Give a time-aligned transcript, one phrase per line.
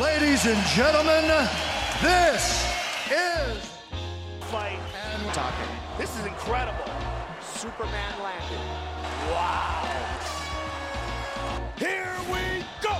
[0.00, 1.24] Ladies and gentlemen,
[2.02, 2.68] this
[3.08, 3.56] is
[4.52, 5.70] fight and talking.
[5.98, 6.84] This is incredible.
[7.40, 8.60] Superman landed.
[9.32, 9.88] Wow.
[11.78, 12.94] Here we go.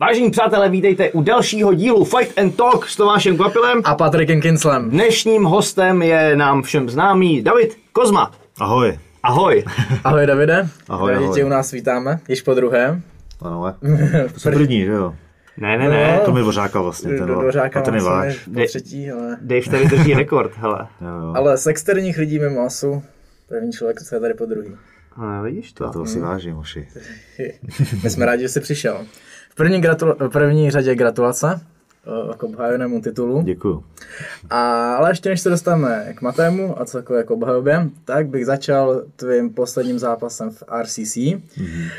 [0.00, 3.80] Vážení přátelé, vítejte u dalšího dílu Fight and Talk s Tomášem Kvapilem.
[3.84, 4.90] A Patrikem Kinslem.
[4.90, 8.30] Dnešním hostem je nám všem známý David Kozma.
[8.60, 8.98] Ahoj.
[9.22, 9.64] Ahoj.
[10.04, 10.68] Ahoj Davide.
[10.88, 11.34] Ahoj, Rádi ahoj.
[11.34, 13.00] tě u nás vítáme, již po druhé.
[13.42, 13.74] Ano, ale
[14.34, 15.14] to jsou první, že jo?
[15.56, 16.16] Ne, ne, ne.
[16.18, 16.24] No.
[16.24, 18.68] To mi Dvořáka vlastně, ten, Dvořáka a ten je máme váš.
[18.68, 19.36] třetí, ale...
[19.40, 20.86] Dave tady drží rekord, hele.
[21.00, 21.32] Jo, jo.
[21.36, 23.02] ale z externích lidí mimo asu,
[23.48, 24.76] první člověk, co je tady po druhý.
[25.16, 25.90] Ale vidíš to.
[25.90, 26.88] To si vážím, hoši.
[28.02, 29.04] My jsme rádi, že jsi přišel.
[29.50, 31.60] V první, gratul- v první řadě gratulace
[32.36, 33.42] k obhajenému titulu.
[33.42, 33.84] Děkuju.
[34.50, 39.02] A, ale ještě než se dostaneme k Matému a celkově k obhajobě, tak bych začal
[39.16, 41.90] tvým posledním zápasem v RCC, mm-hmm.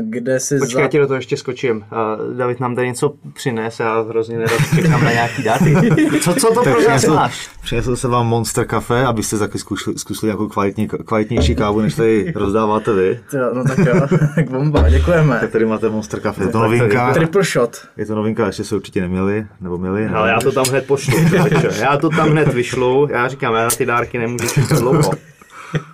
[0.00, 1.76] kde si Počkej, já ti do toho ještě skočím.
[1.76, 5.74] Uh, David nám tady něco přines, já hrozně nerad čekám na nějaký dáty.
[6.22, 7.50] Co, co to pro nás přinesl, máš?
[7.62, 12.32] přinesl jsem vám Monster Café, abyste taky zkusili, zkusili nějakou kvalitní, kvalitnější kávu, než tady
[12.36, 13.20] rozdáváte vy.
[13.54, 13.94] No tak jo,
[14.34, 15.38] tak bomba, děkujeme.
[15.40, 16.42] Tak tady máte Monster Café.
[16.42, 17.14] Je to novinka.
[17.14, 17.76] Triple shot.
[17.96, 20.06] Je to novinka, ještě se určitě neměli, nebo měli.
[20.06, 21.18] Ale já to tam hned pošlu.
[21.80, 23.08] Já to tam hned vyšlu.
[23.10, 25.10] Já říkám, já na ty dárky nemůžu čekat dlouho.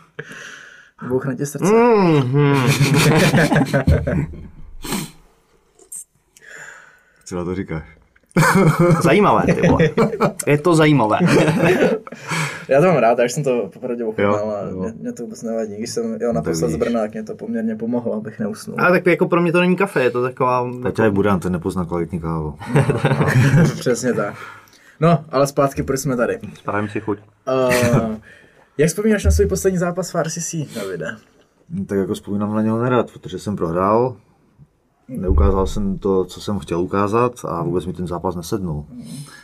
[1.08, 1.72] Bouchne ti srdce.
[1.72, 2.66] Mhm.
[7.24, 7.83] Co na to říkáš?
[9.02, 9.91] Zajímavé, ty vole.
[10.46, 11.18] Je to zajímavé.
[12.71, 15.77] Já to mám rád, já jsem to popravdě ochutnal a mě, mě, to vůbec nevadí.
[15.77, 16.77] Když jsem jel naposled z.
[16.77, 18.77] Brna, tak mě to poměrně pomohlo, abych neusnul.
[18.81, 20.71] Ale tak jako pro mě to není kafe, je to taková...
[20.83, 22.55] Peťa je Budan, ten nepozná kvalitní kávu.
[23.79, 24.35] Přesně tak.
[25.01, 26.39] No, ale zpátky, proč jsme tady?
[26.55, 27.19] Spravím si chuť.
[27.19, 28.17] Uh,
[28.79, 31.17] jak vzpomínáš na svůj poslední zápas v RCC, Davide?
[31.87, 34.17] Tak jako vzpomínám na něho nerad, protože jsem prohrál,
[35.16, 38.84] neukázal jsem to, co jsem chtěl ukázat a vůbec mi ten zápas nesednul.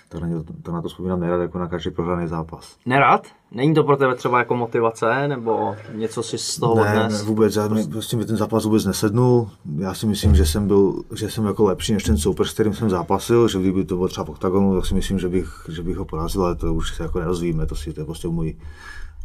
[0.08, 0.28] Tak na,
[0.62, 2.76] to na to vzpomínám nerad jako na každý prohraný zápas.
[2.86, 3.26] Nerad?
[3.52, 7.24] Není to pro tebe třeba jako motivace, nebo něco si z toho Ne, ne, odnes?
[7.24, 9.50] vůbec, já, mi, prostě mi ten zápas vůbec nesednul.
[9.78, 12.74] Já si myslím, že jsem byl, že jsem jako lepší než ten soupeř, s kterým
[12.74, 15.82] jsem zápasil, že kdyby to bylo třeba v oktagonu, tak si myslím, že bych, že
[15.82, 18.56] bych ho porazil, ale to už se jako nerozvíme, to, si, to je prostě můj,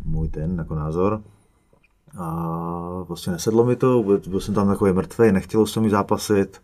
[0.06, 1.22] můj ten jako názor.
[2.18, 6.62] A prostě nesedlo mi to, byl jsem tam takový mrtvý, nechtělo se mi zápasit.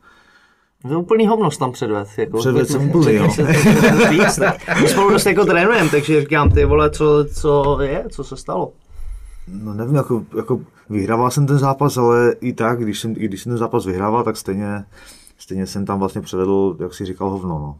[0.81, 2.08] To je úplný hovnost tam předved.
[2.18, 3.28] Jako, Předvedl pojďme- jsem úplný, jo.
[4.81, 8.72] My spolu dost jako trénujeme, takže říkám, ty vole, co, co je, co se stalo?
[9.47, 10.59] No nevím, jako, jako
[10.90, 14.24] vyhrával jsem ten zápas, ale i tak, když jsem, i když jsem ten zápas vyhrával,
[14.24, 14.84] tak stejně,
[15.38, 17.59] stejně jsem tam vlastně předvedl, jak si říkal, hovno.
[17.59, 17.75] No.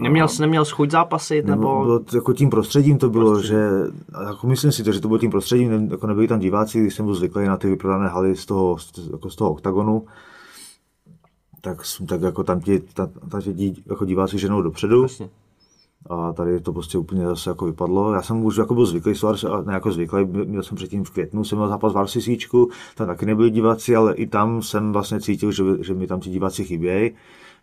[0.00, 1.82] Neměl jsi, neměl chuť zápasit, Nebo...
[1.82, 3.48] Bylo to, jako tím prostředím to bylo, prostředí.
[3.48, 3.68] že
[4.26, 6.94] jako myslím si to, že to bylo tím prostředím, ne, jako nebyli tam diváci, když
[6.94, 10.06] jsem byl zvyklý na ty vyprodané haly z toho, z, jako z toho oktagonu,
[11.60, 15.02] tak, tak jako tam ti, ta, ta, ti jako diváci ženou dopředu.
[15.02, 15.28] Jasně.
[16.10, 18.12] A tady to prostě úplně zase jako vypadlo.
[18.12, 21.10] Já jsem už jako byl zvyklý, s VRC ne jako zvyklý, měl jsem předtím v
[21.10, 25.20] květnu, jsem měl zápas v RCCčku, tam taky nebyli diváci, ale i tam jsem vlastně
[25.20, 27.10] cítil, že, že mi tam ti diváci chybějí.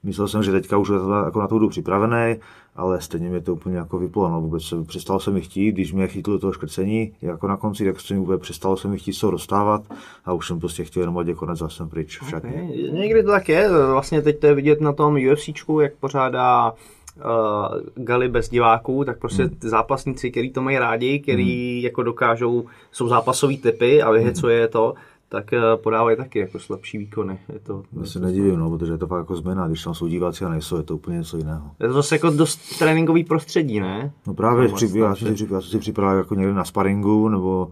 [0.04, 0.92] Myslel jsem, že teďka už
[1.26, 2.36] jako na to budu připravený,
[2.76, 4.30] ale stejně mě to úplně jako vyplo.
[4.30, 7.86] No, vůbec se, přestalo se mi chtít, když mě chytlo toho škrcení, jako na konci,
[7.86, 9.82] tak se mi úplně přestalo se mi chtít se dostávat
[10.26, 12.50] a už jsem prostě chtěl jenom, je konec, zase pryč v šatně.
[12.50, 12.92] Okay.
[12.92, 18.04] Někdy to tak je, vlastně teď to je vidět na tom UFCčku, jak pořádá uh,
[18.06, 23.08] gali bez diváků, tak prostě ty zápasníci, kteří to mají rádi, kteří jako dokážou, jsou
[23.08, 24.94] zápasový typy a vyhecuje je to,
[25.34, 27.40] tak uh, podávají taky jako lepší výkony.
[27.54, 30.08] Je to, Já se nedivím, no, protože je to fakt jako změna, když tam jsou
[30.08, 31.72] diváci a nejsou, je to úplně něco jiného.
[31.80, 34.12] je to zase jako dost tréninkový prostředí, ne?
[34.28, 37.30] No právě, Tam při, já, jsem si, já jsem si připravil jako někde na sparingu,
[37.30, 37.70] nebo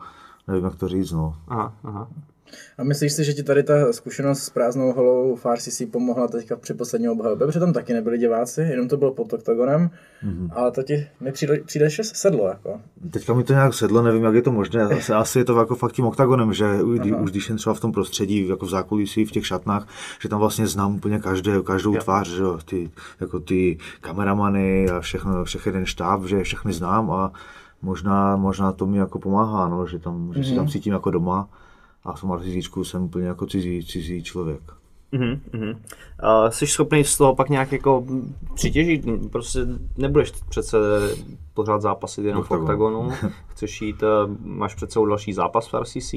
[0.48, 1.36] nevím, jak to říct, no.
[1.48, 2.08] Aha, aha.
[2.78, 6.56] A myslíš si, že ti tady ta zkušenost s prázdnou holou v RCC pomohla teďka
[6.56, 7.48] při poslední obhajobě?
[7.48, 9.90] Protože tam taky nebyli diváci, jenom to bylo pod oktagonem,
[10.26, 10.50] mm-hmm.
[10.52, 12.82] ale to ti mi přijde, přijde že sedlo, jako.
[13.12, 14.84] Teďka mi to nějak sedlo, nevím, jak je to možné.
[14.84, 17.80] Asi, asi je to jako fakt tím oktagonem, že už, už když jsem třeba v
[17.80, 19.88] tom prostředí, jako v zákulisí, v těch šatnách,
[20.22, 25.00] že tam vlastně znám úplně každé, každou tvář, že jo, ty, jako ty kameramany a
[25.00, 27.32] všechno, všechny ten štáb, že je všechny znám a
[27.82, 31.50] možná, možná to mi jako pomáhá, no, že, tam, že si tam cítím jako doma
[32.03, 34.62] a v tom arcizičku jsem úplně jako cizí, cizí člověk.
[35.12, 35.70] Mhm, mhm.
[35.70, 38.06] Uh, jsi schopný z toho pak nějak jako
[38.53, 39.59] přitěžit, prostě
[39.98, 40.78] nebudeš přece
[41.53, 43.09] pořád zápasit jenom v Oktagonu.
[43.48, 46.14] chceš jít, uh, máš před sebou další zápas v RCC,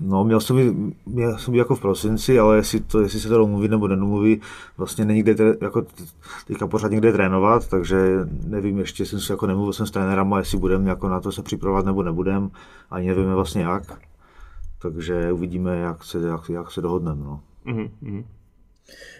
[0.00, 3.28] No, měl jsem, být- měl jsem být jako v prosinci, ale jestli, to, jestli se
[3.28, 4.40] to domluví nebo nedomluví,
[4.78, 5.86] vlastně není kde jako
[6.46, 7.96] teďka pořád někde trénovat, takže
[8.46, 11.42] nevím, ještě jsem se jako nemluvil jsem s trenérama, jestli budeme jako na to se
[11.42, 12.50] připravovat nebo nebudem,
[12.90, 13.98] ani nevíme vlastně jak.
[14.90, 17.24] Takže uvidíme, jak se, jak, jak se dohodneme.
[17.24, 17.40] No.
[17.64, 18.24] Mhm, mhm.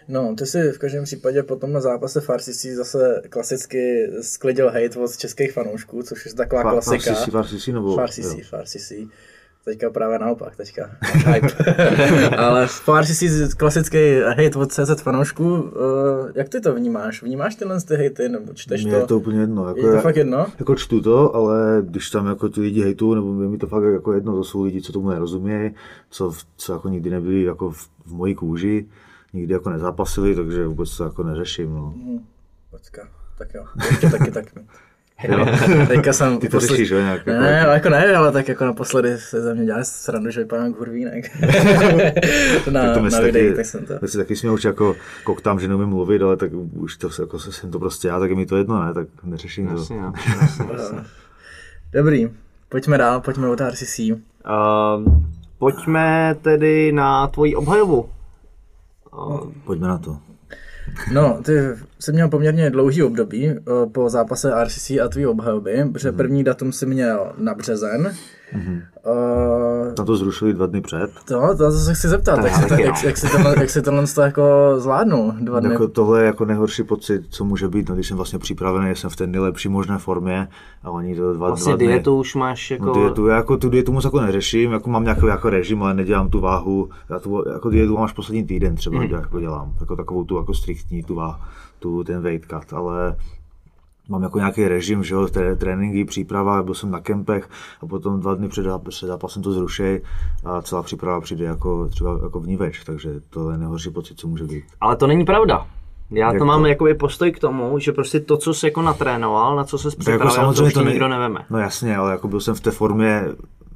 [0.08, 5.16] No, ty si v každém případě potom na zápase Farsisi zase klasicky sklidil hate od
[5.16, 7.04] českých fanoušků, což je taková Fa- klasika.
[7.14, 8.44] Farsisi, Farsisi, nebo- Farsisi, jo.
[8.50, 9.08] Farsisi.
[9.66, 10.90] Teďka právě naopak, teďka
[11.32, 11.48] hype.
[12.36, 15.44] Ale Farsisi klasický hate od CZ fanoušků.
[15.54, 15.70] Uh,
[16.34, 17.22] jak ty to vnímáš?
[17.22, 18.98] Vnímáš tyhle ty hejty, nebo čteš Mně to?
[18.98, 19.68] je to úplně jedno.
[19.68, 20.46] Jako Je to já- fakt jedno?
[20.58, 23.84] Jako čtu to, ale když tam jako ty lidi hejtují, nebo je mi to fakt
[23.84, 25.70] jako jedno, to jsou lidi, co tomu nerozumějí,
[26.10, 28.86] co, co jako nikdy nebyli jako v, v mojí kůži,
[29.32, 31.74] nikdy jako nezápasili, takže vůbec to jako neřeším.
[31.74, 31.94] No.
[32.70, 33.08] Počka,
[33.38, 34.44] tak jo, ještě taky tak.
[35.88, 37.26] Teďka jsem Ty to posled- řešíš, jo, nějak?
[37.26, 40.30] Ne, jako, ne, ale jako ne, ale tak jako naposledy se ze mě dělali srandu,
[40.30, 41.40] že vypadám jak hurvínek.
[42.70, 43.98] na, tak to na myslím videích, taky, tak jsem to.
[43.98, 47.38] tak si taky směl, už jako koktám, že neumím mluvit, ale tak už to jako
[47.38, 49.74] jsem to prostě já, tak je mi to jedno, ne, tak neřeším to.
[49.74, 50.98] Jasně, no, jasně, jasně.
[51.92, 52.30] Dobrý,
[52.68, 53.98] pojďme dál, pojďme od RCC.
[53.98, 54.14] Uh,
[55.58, 58.08] pojďme tedy na tvoji obhajovu.
[59.18, 60.18] Uh, Pojďme na to.
[61.12, 61.52] No, ty
[61.98, 63.60] jsi měl poměrně dlouhý období eh,
[63.92, 66.16] po zápase RCC a tvý obhajoby, protože Mhm.
[66.16, 68.12] první datum si měl na březen.
[69.06, 71.10] Eh, Tam to zrušili dva dny před.
[71.24, 74.04] to, to se chci zeptat, jak si, to, jak, jak, si tohle, jak si tohle
[74.14, 74.42] to jako
[74.78, 75.72] zvládnul dva dny.
[75.72, 79.10] Jako tohle je jako nejhorší pocit, co může být, no, když jsem vlastně připravený, jsem
[79.10, 80.48] v té nejlepší možné formě
[80.82, 81.86] a oni to dva, vlastně dva dny.
[81.86, 82.84] dietu už máš jako...
[82.84, 85.94] No, dietu, já jako tu dietu moc jako neřeším, jako mám nějaký jako režim, ale
[85.94, 89.10] nedělám tu váhu, já tu jako dietu mám až poslední týden třeba, mm.
[89.10, 91.34] jako dělám, jako takovou tu jako striktní tu, váhu,
[91.78, 93.16] tu ten weight cut, ale
[94.08, 97.48] mám jako nějaký režim, že jo, té tréninky, příprava, byl jsem na kempech
[97.82, 100.02] a potom dva dny před, záp- před zápasem to zrušej
[100.44, 104.44] a celá příprava přijde jako třeba jako vníveč, takže to je nejhorší pocit, co může
[104.44, 104.64] být.
[104.80, 105.66] Ale to není pravda.
[106.10, 106.66] Já Jak to mám to?
[106.66, 110.54] jakoby postoj k tomu, že prostě to, co jsi jako natrénoval, na co se připravil,
[110.54, 111.40] to už ti nikdo neveme.
[111.50, 113.24] No jasně, ale jako byl jsem v té formě,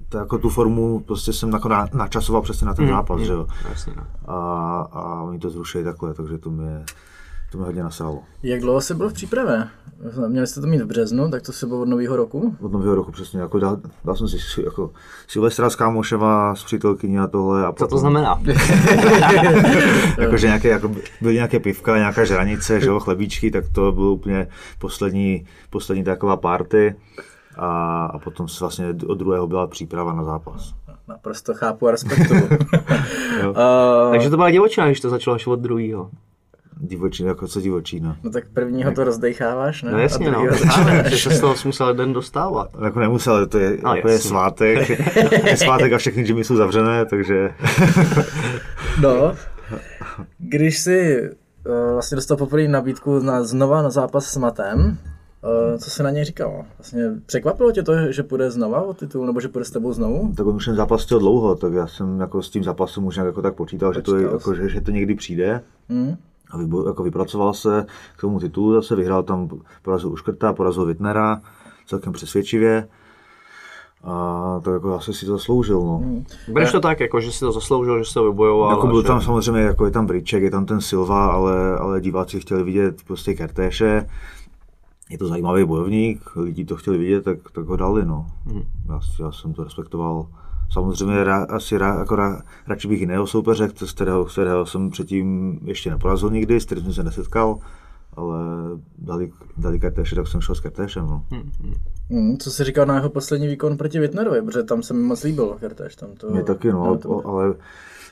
[0.08, 3.32] to jako tu formu prostě jsem jako na, načasoval přesně na ten Mm, zápas, že
[3.32, 3.47] jo.
[3.69, 4.02] Jasně, no.
[4.35, 6.85] a, a oni to zrušili takhle, takže to mě,
[7.50, 8.23] to mě hodně nasralo.
[8.43, 9.69] Jak dlouho jsi byl v přípravě?
[10.29, 12.56] Měli jste to mít v březnu, tak to se bylo od nového roku?
[12.61, 14.91] Od nového roku přesně, jako dal, dal jsem si jako
[15.29, 17.67] Silvestra s kámošema, s přítelkyní a tohle.
[17.67, 18.43] A Co to znamená?
[20.19, 24.49] Jakože nějaké, jako byly nějaké pivka, nějaká žranice, že jo, chlebíčky, tak to bylo úplně
[24.79, 26.94] poslední, poslední taková party.
[27.56, 30.75] A, a potom se vlastně od druhého byla příprava na zápas.
[31.08, 32.43] Naprosto chápu a respektuju.
[33.43, 33.50] Jo.
[34.06, 36.11] uh, Takže to byla divočina, když to začalo až od druhého.
[36.80, 38.16] Divočina, jako co divočina.
[38.22, 39.92] no tak prvního to rozdecháváš, ne?
[39.92, 40.46] No jasně, a no.
[41.10, 42.70] že se z toho musel den dostávat.
[42.84, 44.88] Jako nemusel, to je, No, jako je svátek,
[45.46, 47.50] je svátek a všechny gymy jsou zavřené, takže
[49.02, 49.34] No,
[50.38, 51.30] když jsi
[51.66, 54.98] uh, vlastně dostal poprvé nabídku na, znova na zápas s Matem,
[55.70, 56.64] uh, co se na něj říkalo?
[56.78, 60.32] Vlastně překvapilo tě to, že půjde znova o titul, nebo že půjde s tebou znovu?
[60.36, 63.16] tak on už ten zápas chtěl dlouho, tak já jsem jako s tím zápasem už
[63.16, 65.60] nějak jako tak počítal, že to, je, Počítal jako, že, že to někdy přijde.
[65.88, 66.16] Hmm?
[66.50, 67.87] A vybo, jako vypracoval se
[68.17, 69.49] k tomu titulu, zase vyhrál tam,
[69.82, 71.41] porazil Uškrta, porazil Wittnera,
[71.87, 72.88] celkem přesvědčivě.
[74.05, 76.02] A to jako asi si to zasloužil, no.
[76.52, 78.70] Bereš to tak, jako, že si to zasloužil, že to vybojoval.
[78.70, 79.06] Jako byl že...
[79.06, 83.02] tam samozřejmě, jako je tam Briček, je tam ten Silva, ale, ale diváci chtěli vidět
[83.06, 84.06] prostě Kertéše.
[85.11, 88.26] Je to zajímavý bojovník, lidi to chtěli vidět, tak, tak ho dali, no.
[88.88, 90.26] Já, já jsem to respektoval.
[90.72, 94.90] Samozřejmě ra, asi ra, jako ra, radši bych jiného soupeře, z kterého, z kterého jsem
[94.90, 97.59] předtím ještě neporazil nikdy, s kterým jsem se nesetkal,
[98.16, 98.38] ale
[98.99, 101.25] dali, dali Kertéše, tak jsem šel s Kertéšem, no.
[102.11, 105.23] Hmm, co jsi říkal na jeho poslední výkon proti Wittnerovi, protože tam se mi moc
[105.23, 105.97] líbil Kertéš.
[105.97, 107.54] Tam to, Mě taky, no, to, ale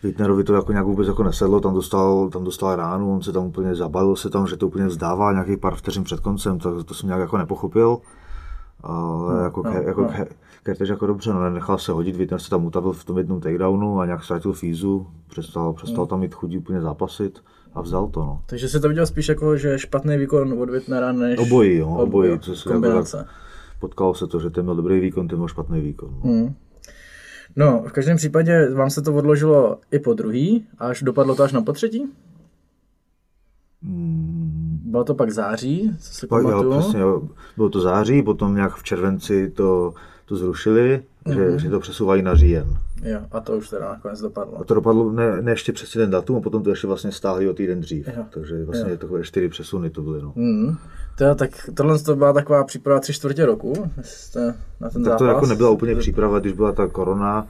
[0.02, 3.47] Wittnerovi to jako nějak vůbec jako nesedlo, tam dostal, tam dostal ránu, on se tam
[3.47, 6.94] úplně zabalil se tam, že to úplně vzdává nějakých pár vteřin před koncem, tak to
[6.94, 7.99] jsem nějak jako nepochopil.
[8.80, 10.14] Ale jako, no, no, jako no.
[10.18, 10.25] no.
[10.62, 14.00] Kertež jako dobře, no, nenechal se hodit, Wittner se tam utavil v tom jednom takedownu
[14.00, 17.42] a nějak ztratil fízu, přestal, přestal tam mít chudí úplně zápasit
[17.75, 18.42] a vzdal to, no.
[18.47, 22.38] Takže jsi to viděl spíš jako, že špatný výkon od Wittnera, než Obojí, jo, obojí,
[22.38, 23.16] co se jako kombinace.
[23.16, 23.26] tak
[23.80, 26.20] potkalo se to, že ten měl dobrý výkon, ten měl špatný výkon.
[26.25, 26.30] No.
[26.30, 26.54] Hmm.
[27.56, 31.52] No, v každém případě vám se to odložilo i po druhý, až dopadlo to až
[31.52, 32.12] na potřetí?
[33.82, 34.17] Mm,
[34.88, 37.23] Bylo to pak září, co si Pak, jo, přesně, jo.
[37.57, 41.35] Bylo to září, potom nějak v červenci to, to zrušili, mm-hmm.
[41.35, 42.66] že, že to přesouvají na říjen.
[43.02, 44.61] Jo, a to už teda nakonec dopadlo.
[44.61, 47.49] A to dopadlo ne, ne ještě přesně ten datum, a potom to ještě vlastně stáhli
[47.49, 48.09] o týden dřív.
[48.16, 48.25] Jo.
[48.30, 50.23] Takže vlastně takové čtyři přesuny to byly.
[50.23, 50.33] No.
[51.18, 53.73] To, jo, tak tohle to byla taková příprava tři čtvrtě roku,
[54.80, 55.18] na ten Tak zápas.
[55.18, 57.47] to jako nebyla úplně příprava, když byla ta korona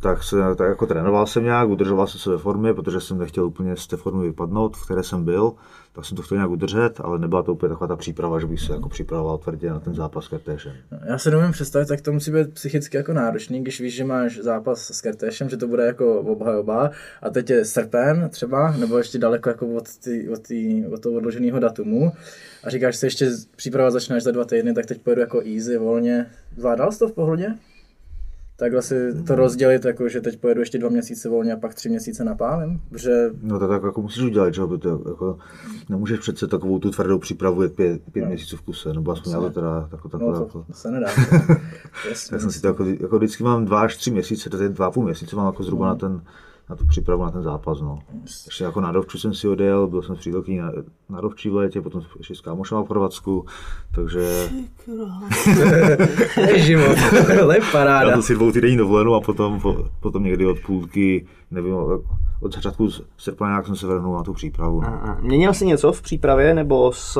[0.00, 3.44] tak, se, tak jako trénoval jsem nějak, udržoval jsem se ve formě, protože jsem nechtěl
[3.44, 5.52] úplně z té formy vypadnout, v které jsem byl,
[5.92, 8.60] tak jsem to chtěl nějak udržet, ale nebyla to úplně taková ta příprava, že bych
[8.60, 10.72] se jako připravoval tvrdě na ten zápas s Kertéšem.
[11.04, 14.38] Já se nemůžu představit, tak to musí být psychicky jako náročný, když víš, že máš
[14.38, 16.90] zápas s Kertéšem, že to bude jako obhajoba
[17.22, 21.16] a teď je srpen třeba, nebo ještě daleko jako od, tý, od, tý, od toho
[21.16, 22.12] odloženého datumu
[22.64, 25.78] a říkáš si ještě příprava začne až za dva týdny, tak teď pojedu jako easy,
[25.78, 26.26] volně.
[26.56, 27.54] Zvládal jsi to v pohodě?
[28.56, 31.88] Takhle si to rozdělit, jako že teď pojedu ještě dva měsíce volně a pak tři
[31.88, 33.30] měsíce napálím, že...
[33.42, 35.38] No tak, tak jako musíš udělat, že to jako,
[35.88, 38.28] nemůžeš přece takovou tu tvrdou přípravu jet pět, pět no.
[38.28, 40.32] měsíců v kuse, nebo aspoň já to teda jako takhle.
[40.32, 41.08] No, to, jako, to se nedá.
[42.30, 44.86] tak jsem si to jako, jako, vždycky mám dva až tři měsíce, to je dva
[44.86, 45.92] a půl měsíce mám jako zhruba no.
[45.92, 46.22] na ten
[46.72, 47.80] na tu přípravu na ten zápas.
[47.80, 47.98] No.
[48.46, 50.72] Ještě jako na Dovču jsem si odjel, byl jsem s přítelkyní na,
[51.08, 53.46] na Dovči v létě, potom ještě s kámošem v Chorvatsku,
[53.94, 54.48] takže...
[56.56, 56.96] život,
[57.40, 58.10] to je paráda.
[58.10, 61.74] Já to si dvou týdenní dovolenou a potom, po, potom někdy od půlky, nevím,
[62.40, 64.80] od začátku srpna nějak jsem se vrhnul na tu přípravu.
[64.80, 64.88] No.
[64.88, 67.18] A, měnil jsi něco v přípravě, nebo jsi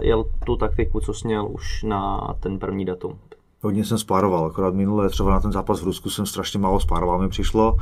[0.00, 3.18] jel tu taktiku, co jsi měl už na ten první datum?
[3.62, 7.18] Hodně jsem spároval, akorát minule třeba na ten zápas v Rusku jsem strašně málo spároval,
[7.18, 7.76] mi přišlo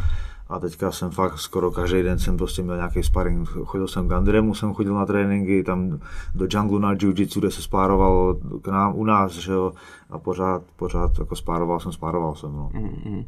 [0.48, 3.48] a teďka jsem fakt skoro každý den jsem prostě měl nějaký sparring.
[3.48, 6.00] Chodil jsem k Andremu, jsem chodil na tréninky, tam
[6.34, 9.72] do junglu na jiu-jitsu, kde se spároval k nám u nás, že jo,
[10.10, 12.70] a pořád, pořád jako spároval jsem, spároval jsem, no.
[12.74, 13.24] Mm-hmm.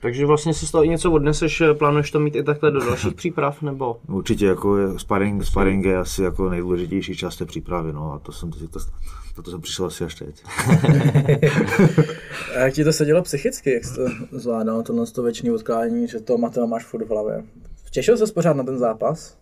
[0.00, 3.14] Takže vlastně si z toho i něco odneseš, plánuješ to mít i takhle do dalších
[3.22, 3.96] příprav, nebo?
[4.08, 8.32] Určitě, jako je, sparring, sparring je asi jako nejdůležitější část té přípravy, no a to
[8.32, 8.78] jsem si to,
[9.34, 10.44] to, to jsem přišel asi až teď.
[12.56, 16.20] a jak ti to sedělo psychicky, jak jsi to zvládal, tohle to věčný odkládání, že
[16.20, 17.44] to Mateo máš furt v hlavě?
[17.90, 19.36] Těšil se pořád na ten zápas?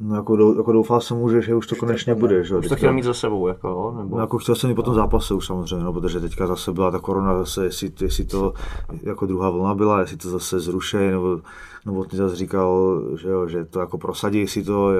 [0.00, 2.44] No jako, dou, jako doufal jsem už, že už to konečně bude.
[2.44, 2.56] Že?
[2.56, 4.16] Už to chtěl mít za sebou, jako, nebo?
[4.16, 6.90] No, jako chtěl jsem i po tom zápase už samozřejmě, no, protože teďka zase byla
[6.90, 8.54] ta korona, zase, jestli, jestli to
[9.02, 11.40] jako druhá vlna byla, jestli to zase zruší, nebo,
[11.86, 14.92] nebo ty zase říkal, že, jo, že to jako prosadí si to,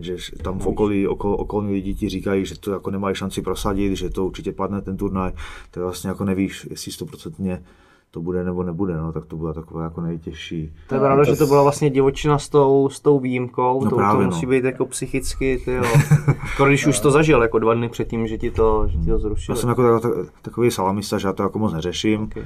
[0.00, 3.96] že tam v okolí, okol, okolní lidi ti říkají, že to jako nemají šanci prosadit,
[3.96, 5.32] že to určitě padne ten turnaj,
[5.70, 7.62] tak vlastně jako nevíš, jestli stoprocentně
[8.10, 10.72] to bude nebo nebude, no, tak to byla taková jako nejtěžší.
[10.88, 13.90] To je pravda, to že to byla vlastně divočina s tou, s tou výjimkou, no
[13.90, 14.50] to, právě, to musí no.
[14.50, 15.84] být jako psychicky, ty jo.
[16.54, 19.18] Skoro když už to zažil, jako dva dny předtím, že ti to, že ti to
[19.18, 19.56] zrušili.
[19.56, 20.00] Já jsem jako
[20.42, 22.22] takový salamista, že já to jako moc neřeším.
[22.22, 22.44] Okay.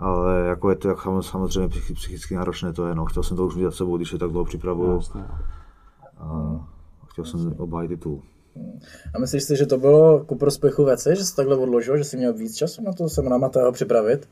[0.00, 3.04] Ale jako je to jako samozřejmě psychicky náročné to je, no.
[3.04, 5.00] Chtěl jsem to už udělat sebou, když je tak dlouho připravuju.
[6.18, 6.60] A
[7.06, 8.22] chtěl jsem obhájit titul.
[9.14, 12.16] A myslíš si, že to bylo ku prospěchu věci, že jsi takhle odložil, že jsi
[12.16, 14.28] měl víc času na to se na Mateo připravit?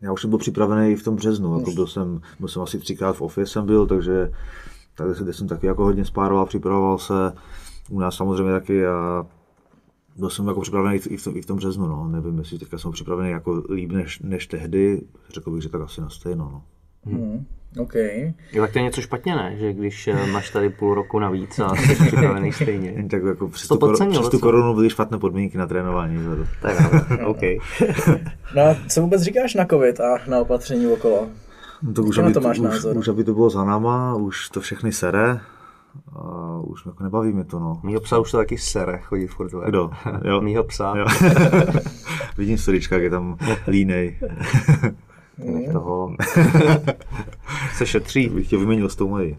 [0.00, 2.78] já už jsem byl připravený i v tom březnu, jako byl jsem, byl jsem asi
[2.78, 4.32] třikrát v office jsem byl, takže
[4.96, 7.32] takže jsem taky jako hodně spároval, připravoval se,
[7.90, 9.26] u nás samozřejmě taky a
[10.16, 12.08] byl jsem jako připravený i v tom, i v tom březnu, no.
[12.08, 15.02] nevím, jestli teďka jsem připravený jako líp než, než tehdy,
[15.34, 16.50] řekl bych, že tak asi na stejno.
[16.52, 16.62] No.
[17.12, 17.46] Hmm.
[17.78, 17.94] OK.
[18.52, 19.56] Jo, tak to je něco špatně, ne?
[19.58, 23.06] Že když eh, máš tady půl roku navíc a jsi připravený stejně.
[23.10, 26.16] tak jako přes, tu, podcenil, přes tu korunu byly špatné podmínky na trénování.
[26.16, 26.46] Že?
[26.62, 26.76] Tak
[27.26, 27.40] OK.
[28.56, 31.28] no a co vůbec říkáš na covid a na opatření okolo?
[31.82, 32.96] No to už, aby, to máš už, názor?
[32.96, 35.40] už aby to bylo za náma, už to všechny sere.
[36.12, 37.80] A už jako nebaví mě to, no.
[37.82, 39.52] Mýho psa už to taky sere, chodí furt.
[39.68, 39.90] Kdo?
[40.24, 40.40] Jo.
[40.44, 40.94] Mýho psa.
[40.96, 41.06] Jo.
[42.38, 44.18] Vidím storička, jak je tam línej.
[45.38, 45.72] Nech mm.
[45.72, 46.16] toho.
[47.76, 48.28] se šetří.
[48.28, 49.36] Bych tě vyměnil s tou mojí.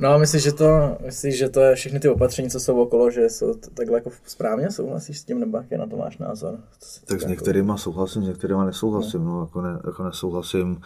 [0.00, 3.10] No a myslíš, že to, myslíš, že to je všechny ty opatření, co jsou okolo,
[3.10, 4.70] že jsou takhle jako správně?
[4.70, 6.58] Souhlasíš s tím, nebo jaký na to máš názor?
[7.04, 9.24] Tak s některýma souhlasím, s některýma nesouhlasím.
[9.24, 10.80] No, jako, ne, jako nesouhlasím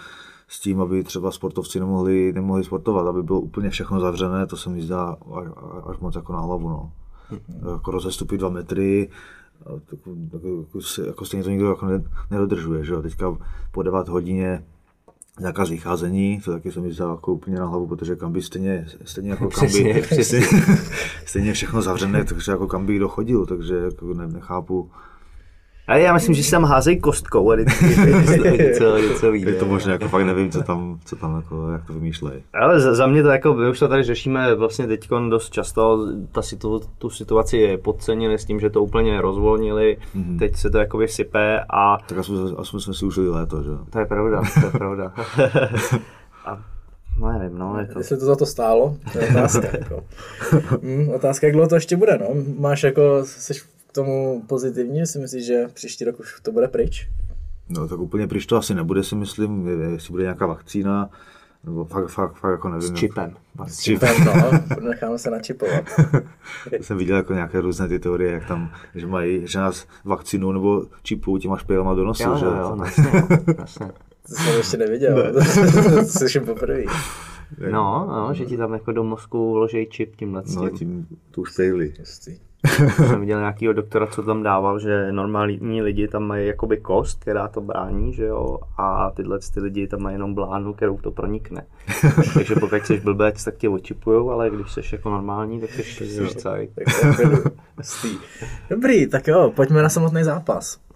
[0.53, 4.71] s tím, aby třeba sportovci nemohli, nemohli sportovat, aby bylo úplně všechno zavřené, to se
[4.71, 5.47] mi zdá až,
[5.87, 6.69] až moc jako na hlavu.
[6.69, 6.93] No.
[7.31, 7.73] Mm-hmm.
[7.73, 9.11] Jako rozestupy dva metry,
[9.65, 11.87] tak, tak, jako, jako stejně to nikdo jako
[12.31, 13.03] nedodržuje, že jo.
[13.03, 13.37] Teďka
[13.71, 14.65] po 9 hodině
[15.41, 18.87] zákaz vycházení, to taky se mi zdá jako úplně na hlavu, protože kam by stejně,
[19.05, 20.47] stejně jako kam by, stejně,
[21.27, 24.91] stejně všechno zavřené, takže jako kam by kdo chodil, takže jako ne, nechápu,
[25.87, 27.85] ale já myslím, že si tam házejí kostkou a vždycky
[28.63, 29.51] něco, něco vyjde.
[29.51, 32.43] Je to možné, jako fakt nevím, co tam, co tam jako, jak to vymýšlejí.
[32.55, 36.07] Ale za, za, mě to jako, my už to tady řešíme vlastně teď dost často,
[36.33, 40.39] ta situ, tu situaci je podcenili s tím, že to úplně rozvolnili, mm-hmm.
[40.39, 41.99] teď se to jako vysype a...
[42.07, 43.71] Tak aspoň, aspoň jsme si užili léto, že?
[43.91, 45.13] To je pravda, to je pravda.
[46.45, 46.59] a
[47.19, 47.79] No nevím, no.
[47.81, 47.99] Je to...
[47.99, 49.69] Jestli to za to stálo, to je otázka.
[49.79, 50.05] jako.
[50.83, 52.27] hmm, otázka, jak dlouho to ještě bude, no.
[52.59, 53.55] Máš jako, jsi
[53.93, 57.09] tomu pozitivně, si myslíš, že příští rok už to bude pryč?
[57.69, 61.11] No tak úplně pryč to asi nebude, si myslím, jestli bude nějaká vakcína,
[61.65, 62.97] Nebo fakt, fakt, fakt jako nevím.
[62.97, 63.37] S čipem.
[63.67, 64.25] S čipem.
[64.25, 64.35] No,
[64.89, 65.85] necháme se načipovat.
[66.81, 70.87] jsem viděl jako nějaké různé ty teorie, jak tam, že mají, že nás vakcínu nebo
[71.03, 72.45] čipu těma špělama do nosu, Jo, že?
[72.47, 73.23] jo, jo, jasně.
[74.29, 75.33] To jsem ještě neviděl.
[75.35, 76.83] to slyším poprvé.
[77.71, 81.07] No, no, že ti tam jako do mozku vloží čip tímhle s No, tím.
[81.31, 81.95] tu špejli.
[82.69, 87.49] Jsem viděl nějakýho doktora, co tam dával, že normální lidi tam mají jakoby kost, která
[87.49, 91.67] to brání, že jo, a tyhle ty lidi tam mají jenom blánu, kterou to pronikne.
[92.35, 96.05] Takže pokud jsi blbec, tak tě očipujou, ale když jsi jako normální, tak jsi, jsi
[96.75, 97.43] klidu.
[97.77, 98.19] Hustý.
[98.71, 100.92] Dobrý, tak jo, pojďme na samotný zápas.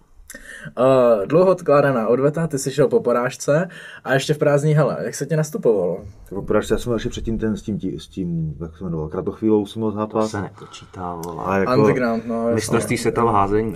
[0.78, 3.68] Uh, dlouho odkládaná odveta, ty jsi šel po porážce
[4.04, 5.98] a ještě v prázdní hele, jak se tě nastupovalo?
[6.30, 9.08] Tak porážce, já jsem ještě předtím ten s tím, tí- s tím jak se jmenoval,
[9.08, 10.30] kratochvílou jsem měl To zápas.
[10.30, 11.44] se nepočítá, vole.
[11.46, 12.48] A jako, Underground, no.
[12.54, 13.72] Mistrovství světa v házení.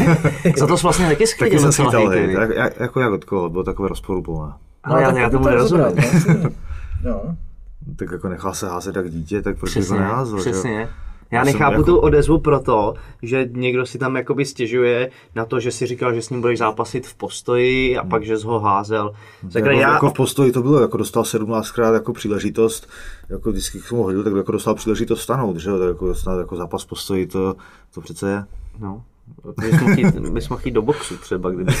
[0.56, 3.12] Za to jsi vlastně taky taky schytil jsem docela schytal, hej, tak, jak- jako jak
[3.12, 4.52] od koho, bylo takové rozporuplné.
[4.84, 5.84] Ale já, tak já to tomu nerozumím.
[5.86, 6.50] no.
[7.04, 7.22] No,
[7.96, 10.52] Tak jako nechal se házet jak dítě, tak proč by to Přesně, neházel, že jo?
[10.52, 10.80] přesně.
[10.80, 10.88] Já
[11.30, 15.70] Já nechápu jako- tu odezvu proto, že někdo si tam jakoby stěžuje na to, že
[15.70, 19.12] si říkal, že s ním budeš zápasit v postoji a pak, že jsi ho házel.
[19.50, 22.88] Sakra, jako, já, jako, v postoji to bylo, jako dostal 17krát jako příležitost,
[23.28, 26.38] jako vždycky k tomu hodil, tak jako dostal příležitost stanout, že jo, tak jako dostat
[26.38, 27.54] jako zápas v postoji, to,
[27.94, 28.44] to přece je.
[28.78, 29.02] No,
[30.32, 31.72] bys mohl jít, do boxu třeba, kdyby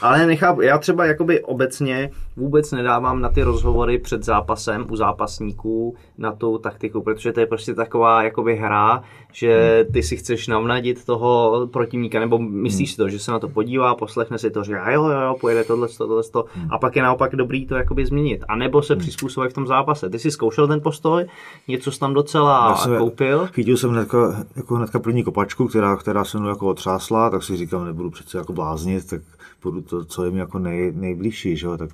[0.00, 5.94] Ale nechápu, já třeba jakoby obecně vůbec nedávám na ty rozhovory před zápasem u zápasníků
[6.18, 9.02] na tu taktiku, protože to je prostě taková jakoby hra,
[9.32, 13.48] že ty si chceš navnadit toho protivníka, nebo myslíš si to, že se na to
[13.48, 17.02] podívá, poslechne si to, říká jo, jo, jo, pojede tohle, tohle, tohle, a pak je
[17.02, 18.44] naopak dobrý to jakoby změnit.
[18.48, 20.10] A nebo se přizpůsobit v tom zápase.
[20.10, 21.26] Ty si zkoušel ten postoj,
[21.68, 23.46] něco jsi tam docela Já jsem- koupil.
[23.52, 27.56] Chytil jsem hnedka, jako hnedka první kopačku, která, která se mnou jako otřásla, tak si
[27.56, 29.22] říkám, nebudu přece jako bláznit, tak
[29.62, 31.90] budu to, co je mi jako nej, nejbližší, že jo, tak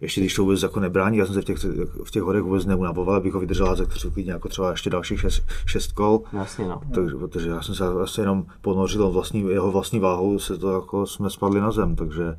[0.00, 1.58] ještě když to vůbec jako nebrání, já jsem se v těch,
[2.04, 5.42] v těch hodech vůbec neunavoval, abych ho vydržel házet klidně jako třeba ještě dalších šest,
[5.66, 6.22] šest kol.
[6.32, 6.80] Jasně, no.
[6.94, 11.06] Takže, protože já jsem se asi jenom ponořil vlastní, jeho vlastní váhou, se to jako
[11.06, 12.36] jsme spadli na zem, takže,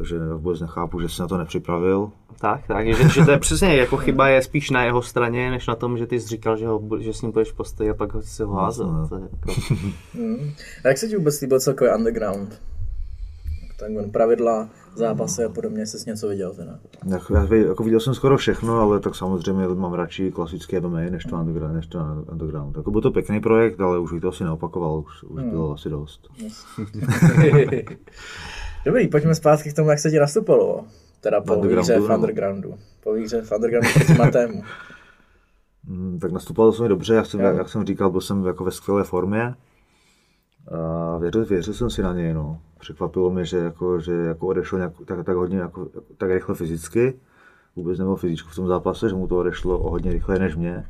[0.00, 2.10] takže vůbec nechápu, že se na to nepřipravil.
[2.38, 5.66] Tak, tak, že, že to je přesně, jako chyba je spíš na jeho straně, než
[5.66, 8.14] na tom, že ty jsi říkal, že, ho, že s ním budeš postoji a pak
[8.14, 9.06] ho si ho házel.
[9.08, 9.52] To je jako,
[10.84, 12.60] a jak se ti vůbec líbil celkový underground?
[13.78, 16.78] Tak pravidla, zápasy a podobně, jsi něco viděl teda?
[17.06, 21.24] Jak, já, jako viděl jsem skoro všechno, ale tak samozřejmě mám radši klasické MMA než
[21.24, 21.74] to underground.
[21.74, 21.98] Než to
[22.32, 22.76] underground.
[22.76, 26.28] Jako byl to pěkný projekt, ale už to asi neopakoval, už, už bylo asi dost.
[28.84, 30.84] Dobrý, pojďme zpátky k tomu, jak se ti nastupovalo.
[31.20, 32.14] Teda po Undergroundu, výhře v no.
[32.14, 32.74] undergroundu.
[33.02, 34.62] Po výhře v undergroundu proti Matému.
[35.86, 37.46] Mm, tak nastupoval jsem dobře, jak jsem, Jo.
[37.46, 39.54] jak jsem říkal, byl jsem jako ve skvělé formě.
[40.72, 42.60] A věřil, věřil jsem si na něj, no.
[42.80, 47.20] Překvapilo mě, že jako, že jako odešel nějak, tak, tak, hodně, jako, tak rychle fyzicky.
[47.76, 50.86] Vůbec nebyl fyzičku v tom zápase, že mu to odešlo o hodně rychleji než mě.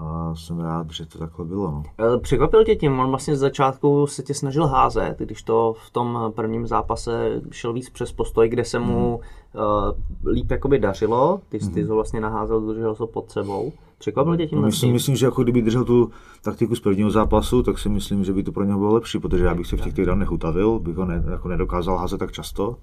[0.00, 1.82] A jsem rád, že to takhle bylo, no.
[1.98, 5.90] Eh, Překvapil tě tím, on vlastně z začátku se tě snažil házet, když to v
[5.90, 9.20] tom prvním zápase šel víc přes postoj, kde se mu
[9.54, 13.72] uh, líp jakoby dařilo, ty jsi ty ho vlastně naházel, držel ho pod sebou.
[13.98, 16.10] Překvapil tě tím No, myslím, myslím, že jako kdyby držel tu
[16.42, 19.44] taktiku z prvního zápasu, tak si myslím, že by to pro něho bylo lepší, protože
[19.44, 22.76] já bych se v těch týdnech utavil, bych ho ne, jako nedokázal házet tak často,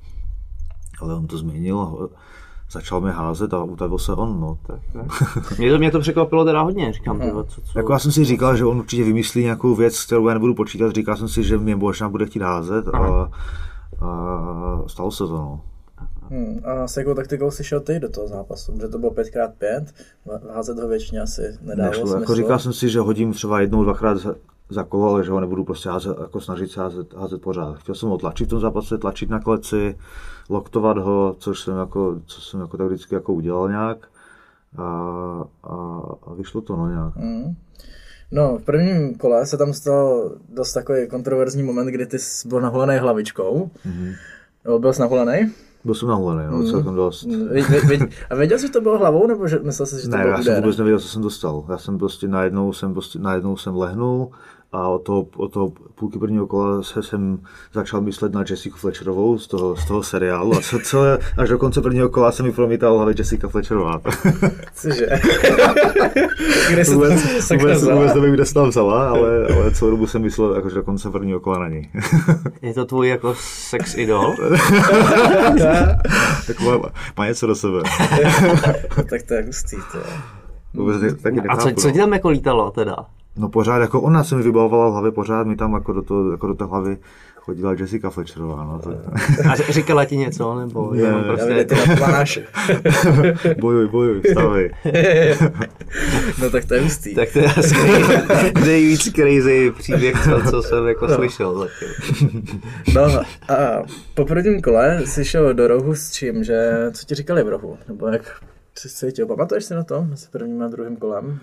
[1.02, 2.10] ale on to změnil,
[2.72, 4.58] začal mě házet a utavil se on, no.
[4.68, 4.80] Tak,
[5.60, 8.26] mě, to, mě to překvapilo teda hodně, říkám, tyjo, co, co, jako já jsem si
[8.26, 11.58] říkal, že on určitě vymyslí nějakou věc, kterou já nebudu počítat, říkal jsem si, že
[11.58, 13.30] mě možná bude chtít házet a,
[14.02, 15.62] a stalo se to, no.
[16.30, 18.72] Hmm, a s jakou taktikou jsi šel ty do toho zápasu?
[18.72, 19.86] Protože to bylo 5x5,
[20.54, 22.08] házet ho většině asi nedávalo Nešlo.
[22.08, 22.20] smysl.
[22.22, 24.36] Jako říkal jsem si, že hodím třeba jednou, dvakrát za,
[24.70, 27.78] za kolo, ale že ho nebudu prostě házet, jako snažit se házet, házet pořád.
[27.78, 29.96] Chtěl jsem ho tlačit v tom zápase, tlačit na kleci,
[30.50, 33.98] loktovat ho, což jsem jako, co jsem jako tak vždycky jako udělal nějak.
[34.78, 34.84] A,
[35.64, 37.16] a, a vyšlo to no nějak.
[37.16, 37.56] Hmm.
[38.32, 42.62] No, v prvním kole se tam stal dost takový kontroverzní moment, kdy ty jsi byl
[42.62, 43.70] naholený hlavičkou.
[43.86, 44.14] Mhm.
[44.66, 44.80] Mm-hmm.
[44.80, 45.52] Byl jsi naholený?
[45.86, 47.24] Byl jsem nahulený, no, celkem dost.
[47.52, 50.24] Vě, a věděl jsi, že to bylo hlavou, nebo že myslel jsi, že to Ne,
[50.24, 51.66] byl já jsem vůbec nevěděl, co jsem dostal.
[51.70, 54.30] Já jsem prostě najednou jsem, prostě, najednou jsem lehnul
[54.72, 57.40] a od toho, od toho půlky prvního kola se jsem
[57.74, 61.58] začal myslet na Jessica Fletcherovou z toho, z toho seriálu a co, celé, až do
[61.58, 64.02] konce prvního kola se mi promítal hlavě Jessica Fletcherová.
[64.76, 65.06] Cože?
[66.72, 67.96] Kde se to vůbec, sakra vůbec, vzala?
[68.02, 70.84] vůbec nevím, kde se tam vzala, ale, ale celou dobu jsem myslel jako, že do
[70.84, 71.90] konce prvního kola na ní.
[72.62, 74.36] je to tvůj jako sex idol?
[76.48, 77.80] tak má, má něco do sebe.
[79.10, 80.04] tak to je hustý, to je.
[80.74, 81.94] Vůbec taky- taky A co, co no.
[81.94, 82.96] ti tam jako lítalo teda?
[83.38, 86.32] No pořád, jako ona se mi vybavovala v hlavě, pořád mi tam jako do, toho,
[86.32, 86.98] jako do té hlavy
[87.36, 88.90] chodila Jessica Fletcherová, no to...
[89.52, 91.66] A říkala ti něco, nebo jenom Ne, Já prostě...
[91.66, 92.40] ty naplánáš.
[93.62, 94.72] bojuj, bojuj, vstavej.
[96.42, 97.16] no tak to je hustý.
[97.16, 101.60] Tak to je asi nej- nejvíc crazy příběh, co, co jsem jako slyšel.
[101.60, 102.44] zatím.
[102.96, 103.02] No
[103.56, 107.50] a po prvním kole jsi šel do rohu s čím, že co ti říkali v
[107.50, 107.78] rohu?
[107.88, 108.42] Nebo jak
[108.78, 109.28] jsi se cítil?
[109.28, 111.40] Pamatuješ si na to mezi prvním a druhým kolem?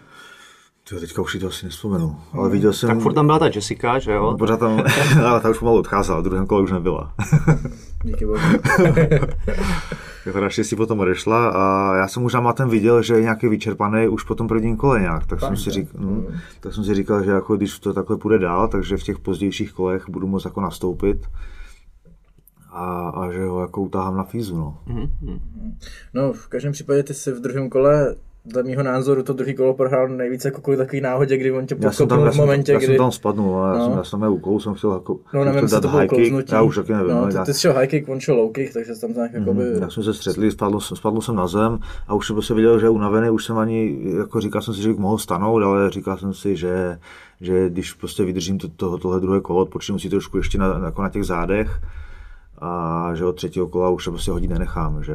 [0.88, 2.88] Tyjo, teďka už si to asi nespomenu, ale viděl jsem...
[2.88, 4.34] Tak furt tam byla ta Jessica, že jo?
[4.38, 4.82] Pořád tam,
[5.26, 7.14] ale ta už pomalu odcházela, v druhém kole už nebyla.
[8.04, 8.38] Díky bohu.
[10.26, 14.24] jako naštěstí potom odešla a já jsem možná Matem viděl, že je nějaký vyčerpaný už
[14.24, 16.26] po tom prvním kole nějak, tak jsem, si řík, hm,
[16.60, 19.72] tak jsem si říkal, že jako když to takhle půjde dál, takže v těch pozdějších
[19.72, 21.26] kolech budu moct jako nastoupit
[22.70, 24.78] a, a že ho jako utáhám na fízu, no.
[26.14, 29.74] No, v každém případě ty jsi v druhém kole dle mýho názoru to druhý kolo
[29.74, 32.72] prohrál nejvíce jako kvůli takový náhodě, kdy on tě Já jsem já v jsem, momentě,
[32.72, 32.86] já kdy...
[32.86, 33.84] jsem tam spadnul, no, já, No.
[33.84, 36.54] jsem, já jsem měl úkol, jsem chtěl jako No, jsem nevím, jestli to bylo klouznutí.
[36.54, 37.10] já už taky nevím.
[37.10, 39.32] No, ty, já, ty jsi šel high kick, on šel low kick, takže tam tak
[39.32, 39.64] jakoby...
[39.80, 41.78] já jsme se střetli, spadl, jsem- spadl jsem na zem
[42.08, 44.82] a už jsem prostě viděl, že je unavený, už jsem ani, jako říkal jsem si,
[44.82, 46.98] že bych mohl stanout, ale říkal jsem si, že,
[47.40, 51.02] že když prostě vydržím to, to, tohle druhé kolo, odpočinu si trošku ještě na, jako
[51.02, 51.70] na těch zádech
[52.64, 55.14] a že od třetího kola už se prostě hodit nenechám, že,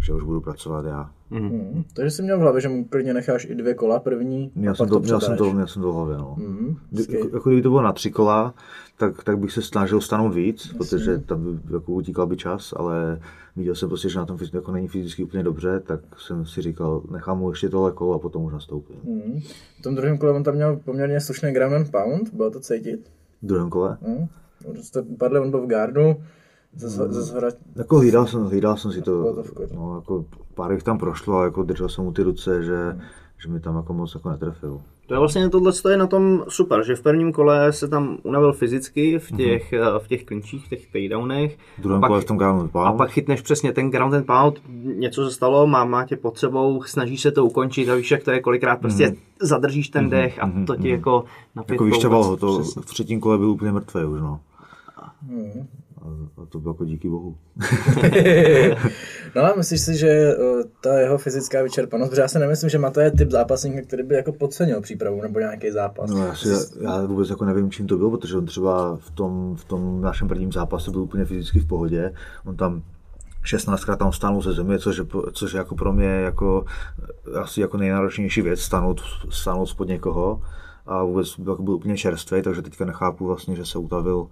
[0.00, 1.10] že už budu pracovat já.
[1.30, 1.84] Hmm.
[1.94, 4.74] Takže jsi měl v hlavě, že mu klidně necháš i dvě kola první Měl a
[4.74, 6.36] jsem pak to, to měl jsem to, měl jsem to v hlavě, no.
[6.38, 7.16] Mhm, Kdy-.
[7.16, 8.54] Jako, jako kdyby to bylo na tři kola,
[8.96, 13.20] tak, tak bych se snažil stanout víc, protože tam by, jako utíkal by čas, ale
[13.56, 16.62] viděl jsem prostě, že na tom fyz- jako není fyzicky úplně dobře, tak jsem si
[16.62, 18.96] říkal, nechám mu ještě tohle kolo a potom už nastoupím.
[19.04, 19.40] Mhm.
[19.78, 23.10] V tom druhém kole on tam měl poměrně slušný ground and pound, bylo to cítit.
[23.42, 23.98] V druhém kole?
[24.00, 24.28] Mhm.
[24.82, 26.16] Jste upadli, on byl v gardu,
[26.76, 29.72] zhora Jako hlídal jsem, hlídal jsem si to, a vchod.
[29.74, 32.98] no, jako pár jich tam prošlo, ale jako držel jsem mu ty ruce, že,
[33.38, 34.80] že mi tam jako moc jako netrefil.
[35.06, 38.52] To je vlastně tohle je na tom super, že v prvním kole se tam unavil
[38.52, 39.98] fyzicky v těch, mm-hmm.
[39.98, 41.58] v těch klinčích, v těch takedownech.
[41.78, 42.96] V druhém A pak- kole v tom ground and A pound.
[42.98, 46.82] pak chytneš přesně ten ground and pound, něco se stalo, má, má tě pod sebou,
[46.82, 50.52] snaží se to ukončit a víš, jak to je, kolikrát prostě zadržíš ten dech a
[50.66, 54.20] to ti jako na jako vyšťaval ho to, v třetím kole byl úplně mrtvý už,
[54.20, 54.40] no.
[54.96, 55.12] A,
[56.42, 57.36] a to bylo jako díky bohu.
[59.36, 62.78] No a myslíš si, že uh, ta jeho fyzická vyčerpanost, protože já si nemyslím, že
[62.78, 66.10] Mata je typ zápasníka, který by jako podcenil přípravu nebo nějaký zápas.
[66.10, 66.48] No, já, si,
[66.80, 70.28] já vůbec jako nevím, čím to bylo, protože on třeba v tom, v tom našem
[70.28, 72.12] prvním zápase byl úplně fyzicky v pohodě.
[72.44, 72.82] On tam
[73.44, 76.64] 16krát tam stánul ze země, což je, což je jako pro mě jako,
[77.40, 80.42] asi jako nejnáročnější věc, stanout, stanout spod někoho.
[80.86, 84.26] A vůbec byl, byl úplně čerstvý, takže teďka nechápu vlastně, že se utavil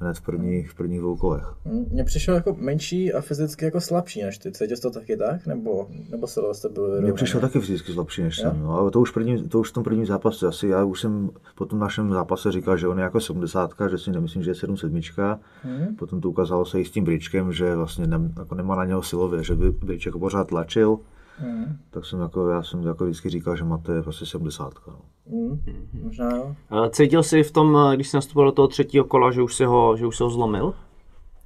[0.00, 1.54] hned v prvních, v prvních dvou kolech.
[1.90, 4.52] Mně přišel jako menší a fyzicky jako slabší než ty.
[4.52, 5.46] Cítil to taky tak?
[5.46, 9.00] Nebo, nebo se jste byli Mně přišel taky fyzicky slabší než jsem, no, ale to
[9.00, 10.46] už, první, to už v tom prvním zápase.
[10.46, 13.98] Asi já už jsem po tom našem zápase říkal, že on je jako 70, že
[13.98, 15.38] si nemyslím, že je 77.
[15.64, 15.96] Mhm.
[15.96, 19.02] Potom to ukázalo se i s tím bričkem, že vlastně ne, jako nemá na něho
[19.02, 20.98] silově, že by briček pořád tlačil.
[21.42, 21.76] Mhm.
[21.90, 24.74] Tak jsem jako, já jsem jako vždycky říkal, že Mate je prostě 70.
[24.88, 24.94] No.
[25.30, 25.60] Hm,
[26.02, 26.54] Možná jo.
[26.90, 29.96] Cítil jsi v tom, když jsi nastupoval do toho třetího kola, že už si ho,
[29.96, 30.74] že už si ho zlomil?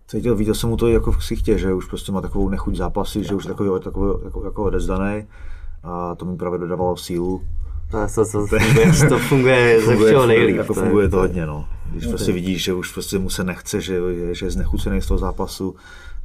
[0.07, 3.25] Cítil, viděl jsem mu to jako v ksichtě, že už prostě má takovou nechuť zápasy,
[3.25, 5.27] že už je takový, takový jako, jako odezdaný.
[5.83, 7.43] A to mi právě dodávalo sílu.
[7.91, 10.57] To, to, to, funguje, to funguje ze všeho nejlíp.
[10.57, 11.69] Jako funguje to hodně, no.
[11.91, 15.07] Když prostě vidíš, že už prostě mu se nechce, že, je- že je znechucený z
[15.07, 15.75] toho zápasu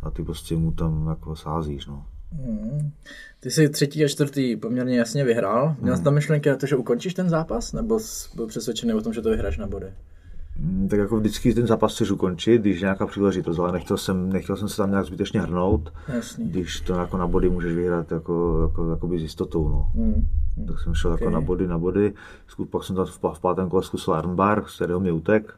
[0.04, 2.06] a ty prostě mu tam jako sázíš, no.
[2.34, 2.92] Hm.
[3.40, 5.76] Ty jsi třetí a čtvrtý poměrně jasně vyhrál.
[5.82, 7.74] Měl jsi tam myšlenky na to, že ukončíš ten zápas?
[7.74, 9.88] Nebo jsi byl přesvědčený o tom, že to vyhráš na body?
[10.60, 14.30] Mm, Tak jako vždycky ten zápas chceš ukončit, když je nějaká příležitost, ale nechtěl jsem,
[14.34, 16.46] nechtěl jsem se tam nějak zbytečně hrnout, Jasný.
[16.50, 19.92] když to jako na body můžeš vyhrát jako, jako, jako s jistotou, no.
[19.96, 20.28] Hm.
[20.68, 21.32] Tak jsem šel jako Ok.
[21.34, 22.14] na body, na body,
[22.70, 25.54] pak jsem tam v, v pátém kole zkusil armbar, z kterého mě utek.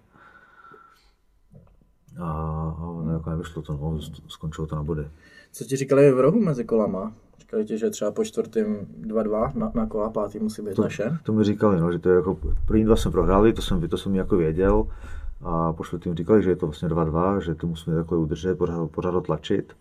[2.19, 2.32] A,
[2.79, 5.08] a ono jako nevyšlo to, no, skončilo to na body.
[5.51, 7.13] Co ti říkali v rohu mezi kolama?
[7.39, 8.77] Říkali ti, že třeba po čtvrtým
[9.08, 11.17] 2-2 na, na kola, pátý musí být naše?
[11.23, 13.97] To mi říkali, no, že to je jako, první dva jsem prohráli, to jsem, to
[13.97, 14.88] jsem jako věděl.
[15.41, 18.91] A po čtvrtým říkali, že je to vlastně 2-2, že to musíme takhle udržet, pořád,
[18.91, 19.73] pořád ho tlačit.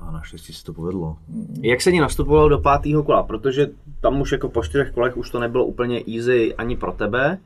[0.00, 1.16] A naštěstí se to povedlo.
[1.60, 3.22] Jak se ti nastupoval do pátého kola?
[3.22, 7.38] Protože tam už jako po čtyřech kolech už to nebylo úplně easy ani pro tebe.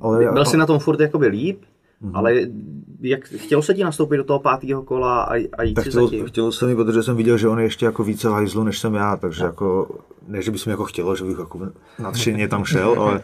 [0.00, 1.60] Ale já- Byl jsi na tom furt jakoby líp,
[2.14, 2.34] ale
[3.00, 6.06] jak chtělo se ti nastoupit do toho pátého kola a, a jít Tak si chtělo,
[6.06, 6.26] zatím?
[6.26, 8.78] chtělo se mi, protože jsem viděl, že on je ještě jako více v hajzlu, než
[8.78, 9.88] jsem já, takže jako,
[10.28, 11.60] ne, že bych mi jako chtělo, že bych jako
[11.98, 13.20] nadšeně tam šel, ale,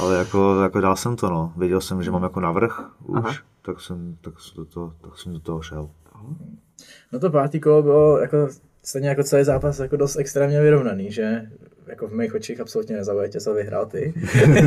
[0.00, 1.52] ale jako, jako dal jsem to, no.
[1.56, 3.32] Věděl jsem, že mám jako navrh už, Aha.
[3.62, 5.88] tak jsem, tak, jsem do toho, tak jsem do toho šel.
[7.12, 8.48] No to pátý kolo bylo jako
[8.82, 11.42] stejně jako celý zápas jako dost extrémně vyrovnaný, že
[11.92, 14.14] jako v mých očích absolutně nezaujatě co vyhrál ty.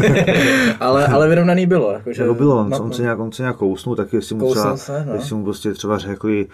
[0.79, 1.91] ale, ale vyrovnaný bylo.
[1.91, 4.51] Jako, že Jako bylo, on, on, se nějak, on se nějak kousnul, tak jestli mu
[4.51, 5.13] třeba, se, no.
[5.13, 6.47] jestli mu prostě třeba řekli,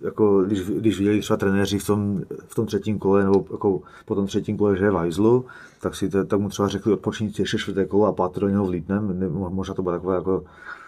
[0.00, 4.14] jako když, když viděli třeba trenéři v tom, v tom třetím kole, nebo jako po
[4.14, 5.44] tom třetím kole, že je v hajzlu,
[5.80, 8.66] tak, si to, tak mu třeba řekli odpočinit ještě čtvrté kolo a páté do něho
[8.66, 10.44] vlítnem, ne, mo- možná to byla taková jako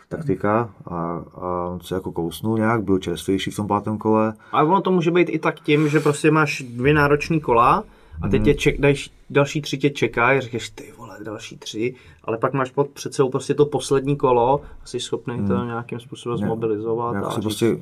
[0.08, 4.32] taktika a, a on se jako kousnul nějak, byl čerstvější v tom pátém kole.
[4.52, 7.84] Ale ono to může být i tak tím, že prostě máš dvě náročné kola
[8.22, 8.94] a teď tě ček, daj,
[9.30, 13.14] další tři tě čeká a říkáš, ty vole, další tři, ale pak máš pod, před
[13.14, 17.14] sebou prostě to poslední kolo a jsi schopný to nějakým způsobem zmobilizovat.
[17.14, 17.78] Jak a se říct- prostě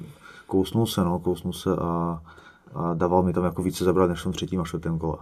[0.47, 2.23] kousnul se, no, kousnul se a,
[2.75, 5.17] a dával mi tam jako více zabrat než v tom třetím a čtvrtém kole.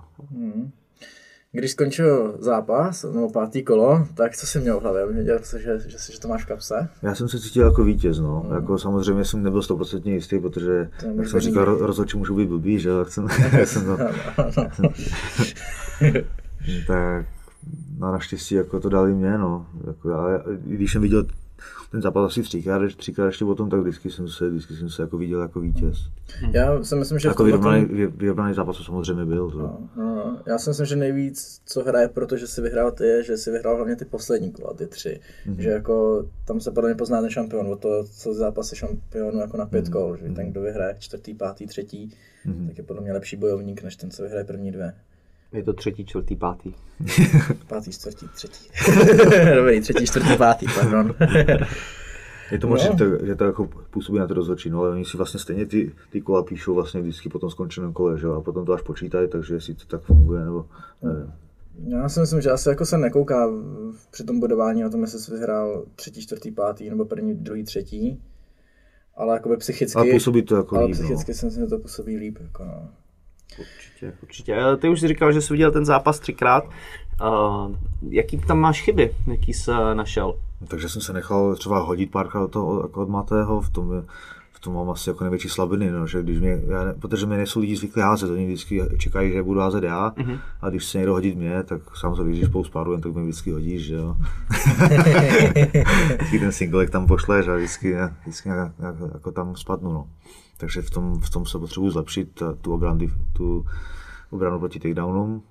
[1.57, 5.07] Když skončil zápas, nebo pátý kolo, tak co jsi měl v hlavě?
[5.07, 6.89] Věděl jsi, že, že, že, že to máš v kapse?
[7.03, 8.47] Já jsem se cítil jako vítěz, no.
[8.55, 12.79] Jako samozřejmě jsem nebyl stoprocentně jistý, protože, To jak jsem říkal, rozhodčí můžou být blbý,
[12.79, 13.29] že jo, tak jsem,
[13.65, 13.97] jsem to,
[16.87, 17.27] tak
[17.99, 19.67] no naštěstí jako to dali mě, no.
[19.87, 21.25] Jako já, když jsem viděl
[21.91, 25.19] ten zápas asi třikrát, třikrát ještě potom, tak vždycky jsem se, vždycky jsem se jako
[25.19, 25.97] viděl jako vítěz.
[26.53, 29.51] Já si myslím, že Jako vyrovnaný, tom- vy- vyrovnaný zápas to samozřejmě byl.
[29.51, 29.59] To.
[29.59, 30.16] No, no,
[30.47, 33.77] já si myslím, že nejvíc, co hraje, protože si vyhrál ty, je, že si vyhrál
[33.77, 35.21] hlavně ty poslední kola, ty tři.
[35.47, 35.59] Mm-hmm.
[35.59, 39.57] Že jako tam se podle mě pozná ten šampion, o to, co zápasy šampionu jako
[39.57, 42.11] na pět kol, že ten, kdo vyhraje čtvrtý, pátý, třetí,
[42.47, 42.67] mm-hmm.
[42.67, 44.93] tak je podle mě lepší bojovník, než ten, co vyhraje první dvě.
[45.53, 46.75] Je to třetí, čtvrtý, pátý.
[47.67, 48.71] Pátý, čtvrtý, třetí.
[49.55, 51.15] Dobrý, třetí, čtvrtý, pátý, pardon.
[52.53, 52.99] Je to možné, No.
[52.99, 55.67] že, to, že to jako působí na to rozhodčí, no, ale oni si vlastně stejně
[55.67, 58.83] ty, ty kola píšou vlastně vždycky po tom skončeném kole, že a potom to až
[58.83, 60.67] počítají, takže jestli to tak funguje, nebo
[61.03, 61.33] nevím.
[61.89, 63.49] Já si myslím, že asi jako se nekouká
[64.11, 68.23] při tom budování o tom, jestli jsi vyhrál třetí, čtvrtý, pátý, nebo první, druhý, třetí.
[69.17, 71.03] Ale jakoby psychicky, Ale působí to jako ale líp, no.
[71.05, 72.39] psychicky si myslím, že to působí líp.
[72.41, 72.89] Jako no.
[73.59, 74.57] Určitě, určitě.
[74.79, 76.65] Ty už jsi říkal, že jsi viděl ten zápas třikrát.
[77.23, 77.77] Uh,
[78.09, 80.39] jaký tam máš chyby, jaký jsi našel?
[80.69, 84.05] Takže jsem se nechal třeba hodit párkrát od, toho, jako od Matého, v tom,
[84.53, 87.37] v tom mám asi jako největší slabiny, no, že když mě, já ne, protože mě
[87.37, 90.39] nejsou lidi zvyklí házet, oni vždycky čekají, že budu házet já, mm-hmm.
[90.61, 93.87] a když se někdo hodit mě, tak samozřejmě, když spolu spárujeme, tak mi vždycky hodíš,
[93.87, 94.17] že jo.
[96.17, 100.09] vždycky ten singlek tam pošleš a vždycky, vždycky nějak, nějak, jako tam spadnu, no.
[100.57, 103.65] Takže v tom, v tom se potřebuji zlepšit tu obranu, tu
[104.31, 105.43] obranu proti takedownům.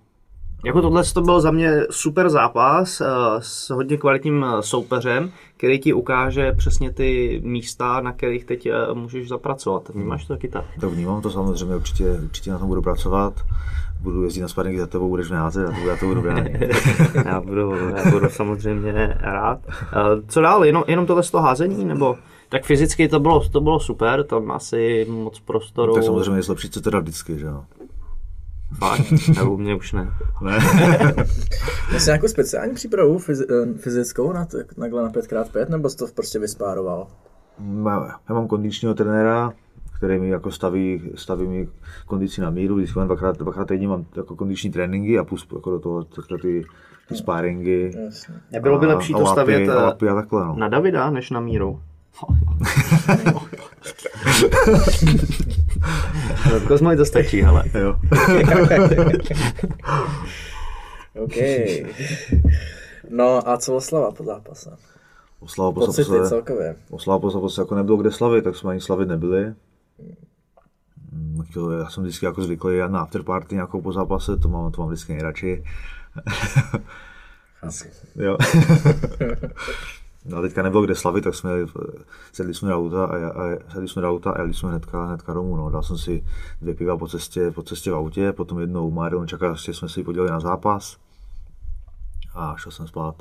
[0.65, 3.05] Jako tohle to byl za mě super zápas eh,
[3.39, 8.93] s hodně kvalitním eh, soupeřem, který ti ukáže přesně ty místa, na kterých teď eh,
[8.93, 9.89] můžeš zapracovat.
[9.89, 10.65] Vnímáš to taky tak?
[10.79, 13.33] To vnímám to samozřejmě, určitě, určitě na tom budu pracovat.
[14.01, 16.61] Budu jezdit na sparringy za tebou, budeš mě házet, já to, já to budu bránit.
[17.25, 19.59] Já budu, já budu samozřejmě rád.
[20.27, 20.65] Co dál?
[20.65, 21.85] Jenom, jenom tohle z toho házení?
[21.85, 22.15] Nebo
[22.49, 25.93] tak fyzicky to bylo, to bylo super, tam asi moc prostoru.
[25.93, 27.63] tak samozřejmě zlepšit se teda vždycky, že jo.
[28.73, 29.01] Fakt,
[29.47, 30.13] u mě už ne.
[30.41, 30.57] Ne?
[31.89, 33.33] Měl jsi nějakou speciální přípravu eh,
[33.77, 34.45] fyzickou na,
[34.79, 37.07] takhle na 5x5, nebo jsi to prostě vyspároval?
[37.59, 39.53] Má- Já mám kondičního trenéra,
[39.97, 41.67] který mi jako staví, staví mi
[42.05, 45.71] kondici na míru, vždycky mám dvakrát, dvakrát týdně mám jako kondiční tréninky a plus jako
[45.71, 46.65] do toho takhle ty,
[47.07, 47.91] ty sparingy.
[48.05, 48.35] Jasně.
[48.51, 50.55] Nebylo by lepší a to stavět a eh, lapy a takhle, no.
[50.55, 51.81] na Davida, než na míru?
[56.67, 57.63] Kozmoj to stačí, hele.
[57.79, 57.95] Jo.
[61.23, 61.33] OK.
[63.09, 64.69] No a co oslava po zápase?
[65.39, 66.75] Oslava po Pocity zápase, celkově.
[66.89, 69.53] oslava po zápase jako nebylo kde slavit, tak jsme ani slavit nebyli.
[71.11, 74.81] Mm, chtěl- Já jsem vždycky jako zvyklý na afterparty nějakou po zápase, to mám, to
[74.81, 75.63] mám vždycky nejradši.
[77.59, 77.73] Chápu.
[78.15, 78.37] Jo.
[80.25, 81.51] No a teďka nebylo kde slavit, tak jsme
[82.33, 85.33] sedli jsme do auta a, a sedli jsme do auta a jeli jsme hnedka, hnedka
[85.33, 85.55] domů.
[85.55, 85.69] No.
[85.69, 86.25] Dal jsem si
[86.61, 90.03] dvě piva po cestě, po cestě v autě, potom jednou Marion čekal, že jsme si
[90.03, 90.97] podívali na zápas
[92.35, 93.15] a šel jsem spát.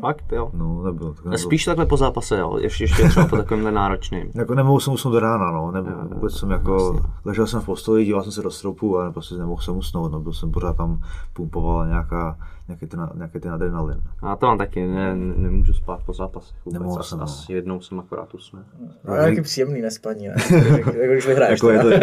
[0.00, 0.50] Fakt, jo.
[0.54, 1.14] No, nebylo.
[1.14, 1.38] Tak nebylo.
[1.38, 2.58] spíš takhle po zápase, jo.
[2.58, 4.30] Ještě, ještě třeba po takovémhle náročným.
[4.34, 5.70] Jako nemohl jsem usnout do rána, no.
[5.70, 9.34] Nebo, vůbec jsem jako, ležel jsem v posteli, díval jsem se do stropu a prostě
[9.34, 10.20] nemohl jsem usnout, no.
[10.20, 14.00] Byl jsem pořád tam pumpoval nějaká, nějaký ten, nějaký ten adrenalin.
[14.22, 16.80] Já to mám taky, ne, ne- nemůžu spát po zápasech vůbec.
[16.80, 17.24] Nemohl Asi, jsem, no.
[17.24, 18.62] asi jednou jsem akorát usnul.
[19.04, 20.34] No, ale jaký příjemný nespaní, ne?
[20.76, 21.50] jako když vyhraješ.
[21.62, 21.90] Jako je to,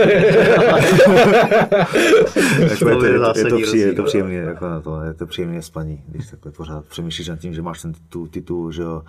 [2.62, 4.04] jako je to, je to, je to, příjemné, je to rozdíl.
[4.06, 7.62] příjemné, jako na to, je to příjemné spaní, když takhle pořád přemýšlíš nad tím, že
[7.62, 9.02] máš ten titul, titul že jo,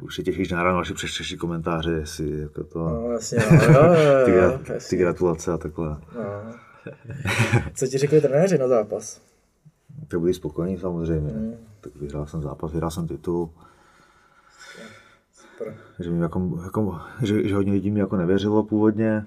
[0.00, 3.54] už se těšíš na ráno, až přečteš ty komentáře, jestli jako to, No, jasně, no,
[3.74, 3.94] jo, jo,
[4.24, 5.88] ty, jo, gra- ty gratulace a takhle.
[5.88, 5.98] No.
[7.74, 9.20] Co ti řekli trenéři na zápas?
[10.08, 11.58] Tak byli spokojení samozřejmě.
[11.80, 13.50] Tak vyhrál jsem zápas, vyhrál jsem titul.
[15.32, 15.76] Super.
[16.00, 19.24] Že, mi jako, jako, že, že hodně lidí mi jako nevěřilo původně.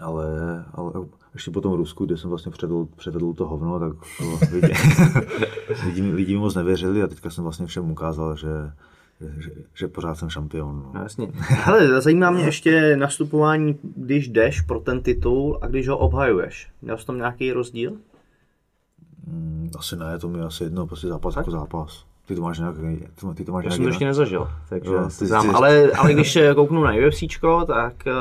[0.00, 0.92] Ale, ale
[1.34, 4.72] ještě po tom Rusku, kde jsem vlastně předvedl, předvedl to hovno, tak to lidi,
[5.86, 8.48] lidi, mi- lidi mi moc nevěřili a teďka jsem vlastně všem ukázal, že,
[9.38, 10.82] že, že, pořád jsem šampion.
[10.84, 11.02] No, No.
[11.02, 11.30] jasně.
[11.34, 16.70] Hele, zajímá mě ještě nastupování, když jdeš pro ten titul a když ho obhajuješ.
[16.82, 17.92] Měl jsi tam nějaký rozdíl?
[19.32, 22.04] Mm, Asi ne, to mi asi jedno, prostě zápas jako zápas.
[22.26, 22.78] Ty to máš nějaký,
[23.14, 25.48] ty, ty to máš Já jsem to ještě nezažil, takže Jo, ty- znám.
[25.48, 28.12] ty- ale, ale když se kouknu na UFCčko, tak eh,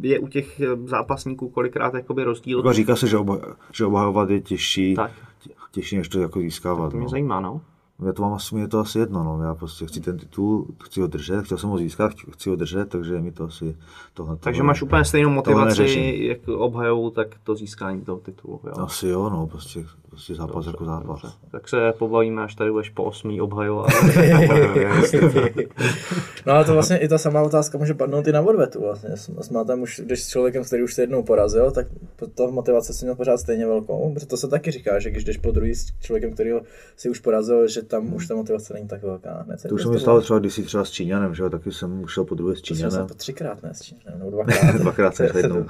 [0.00, 2.58] je u těch eh, zápasníků kolikrát jakoby rozdíl.
[2.58, 3.38] Jako říká se, že, oba,
[3.72, 5.10] že obhajovat je těžší, Tak.
[5.44, 6.90] tě- těžší než to jako získávat.
[6.90, 7.10] To mě no.
[7.10, 7.60] zajímá, no.
[8.04, 9.42] Já to mám asi, mě je to asi jedno, no.
[9.42, 12.88] Já prostě chci ten titul, chci ho držet, chtěl jsem ho získat, chci- ho držet,
[12.88, 13.76] takže mi to asi
[14.14, 14.36] tohle.
[14.36, 18.60] Takže máš úplně stejnou motivaci, jak obhajou, tak to získání toho titulu.
[18.66, 18.72] Jo.
[18.76, 21.38] Asi jo, no, prostě, prostě zápas jako zápas.
[21.50, 23.86] Tak se pobavíme, až tady budeš po osmý obhajovat.
[26.46, 29.10] No ale to vlastně i ta samá otázka může padnout i na odvetu vlastně.
[29.10, 31.86] S, s mátem už, když s člověkem, který už se jednou porazil, tak
[32.34, 34.14] ta motivace si měl pořád stejně velkou.
[34.14, 36.50] Protože to se taky říká, že když jdeš po druhý s člověkem, který
[36.96, 39.44] si už porazil, že tam už ta motivace není tak velká.
[39.48, 41.72] Ne, To už se mi stalo třeba, když jsi třeba s Číňanem, že jo, taky
[41.72, 43.06] jsem ušel po druhé s To jsem Číňanem.
[43.08, 44.74] po třikrát ne, s Číňanem, nebo dvakrát.
[44.76, 45.66] Dvakrát jsem šel jednou.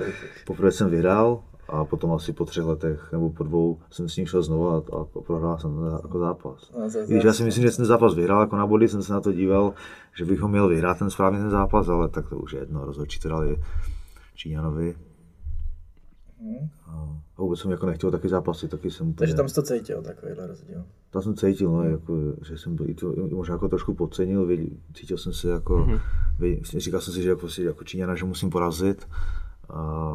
[0.46, 4.26] Poprvé jsem vyhrál a potom asi po třech letech nebo po dvou jsem s ním
[4.26, 6.70] šel znovu a, a prohrál jsem to jako zápas.
[6.78, 9.12] No, Když já si myslím, že jsem ten zápas vyhrál, jako na body jsem se
[9.12, 9.72] na to díval,
[10.18, 12.84] že bych ho měl vyhrát ten správný ten zápas, ale tak to už je jedno,
[12.84, 13.56] rozhodčí to dali
[14.34, 14.94] Číňanovi.
[16.86, 20.46] A vůbec jsem jako nechtěl taky zápasy, taky jsem Takže tam jsi to cítil, takovýhle
[20.46, 20.84] rozdíl.
[21.10, 22.16] tam jsem cítil, no, jako,
[22.48, 25.88] že jsem byl, i to, i možná jako trošku podcenil, věděl, cítil jsem se jako,
[26.38, 29.08] věděl, říkal jsem si, že jako, jako Číňana, že musím porazit
[29.70, 30.14] a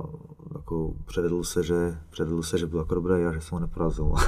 [0.56, 4.12] jako předvedl se, že, předvedl se, že byl jako dobrý a že jsem ho neporazil.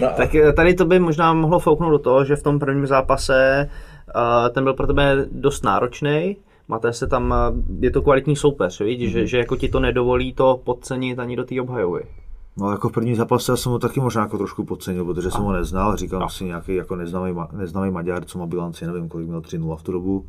[0.00, 3.68] No tak tady to by možná mohlo fouknout do toho, že v tom prvním zápase
[4.16, 6.36] eh, ten byl pro tebe dost náročný.
[6.72, 7.36] Máte se tam, eh,
[7.80, 9.10] je to kvalitní soupeř, víš, Mhm.
[9.12, 12.02] že, že jako ti to nedovolí to podcenit ani do té obhajovy.
[12.56, 15.42] No jako v první zápase já jsem ho taky možná jako trošku podcenil, protože jsem
[15.42, 19.40] ho neznal, říkal si nějaký jako neznámý, neznámý Maďar, co má bilanci, nevím kolik měl
[19.40, 20.26] 3-0 v tu dobu,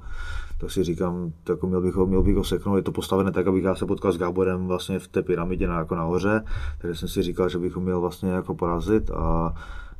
[0.57, 3.31] tak si říkám, tak jako měl bych ho, měl bych ho seknout, je to postavené
[3.31, 6.43] tak, abych já se potkal s Gáborem vlastně v té pyramidě na, jako nahoře,
[6.81, 9.53] takže jsem si říkal, že bych ho měl vlastně jako porazit a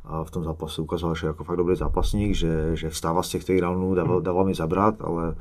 [0.06, 3.28] a v tom zápase ukázal, že je jako fakt dobrý zápasník, že, že vstává z
[3.28, 5.34] těch roundů, dával, dával mi zabrat, ale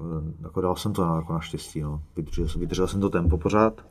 [0.00, 1.80] jako, jako dal jsem to no, jako naštěstí.
[1.80, 2.02] No.
[2.16, 3.84] Vydržel, jsem, vydržel jsem to tempo pořád.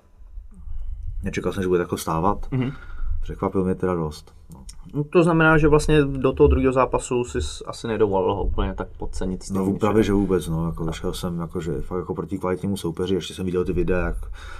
[1.24, 2.48] Nečekal jsem, že bude takhle stávat.
[2.52, 2.74] Mm-hmm.
[3.22, 4.34] Překvapil mě teda dost.
[4.54, 4.66] No.
[4.94, 8.88] No, to znamená, že vlastně do toho druhého zápasu si asi nedovolil ho úplně tak
[8.98, 9.44] podcenit.
[9.52, 10.08] No právě, že?
[10.08, 13.46] že vůbec, no, jako šel jsem jako, že fakt jako proti kvalitnímu soupeři, ještě jsem
[13.46, 14.18] viděl ty videa, jak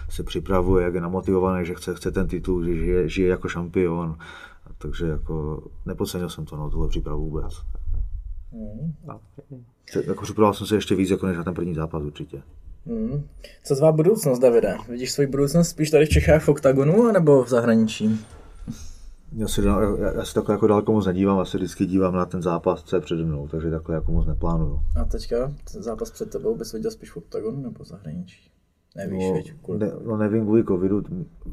[0.10, 4.18] se připravuje, jak je namotivovaný, že chce, chce ten titul, že žije, žije jako šampion,
[4.78, 7.54] takže jako nepodcenil jsem to, no, tohle přípravu vůbec.
[9.36, 9.44] Se-
[10.08, 12.42] Jako připravoval jsem se ještě víc, jako než na ten první zápas určitě.
[12.86, 13.24] Hmm.
[13.64, 14.76] Co tvá budoucnost, Davide?
[14.90, 18.26] Vidíš svoji budoucnost spíš tady v Čechách v OKTAGONu, anebo v zahraničí?
[19.36, 19.80] Já si, já,
[20.16, 22.96] já si takhle jako daleko moc nedívám, já se vždycky dívám na ten zápas, co
[22.96, 24.80] je přede mnou, takže takhle jako moc neplánuju.
[25.02, 28.52] A teďka ten zápas před tebou bys viděl spíš v OKTAGONu nebo v zahraničí?
[28.96, 29.58] Nevíš, No?
[29.64, 31.04] Kvůli ne, no nevím, kvůli covidu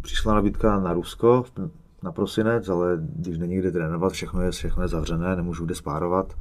[0.01, 1.44] přišla nabídka na Rusko
[2.03, 6.35] na prosinec, ale když není kde trénovat, všechno je, všechno je zavřené, nemůžu kde spárovat.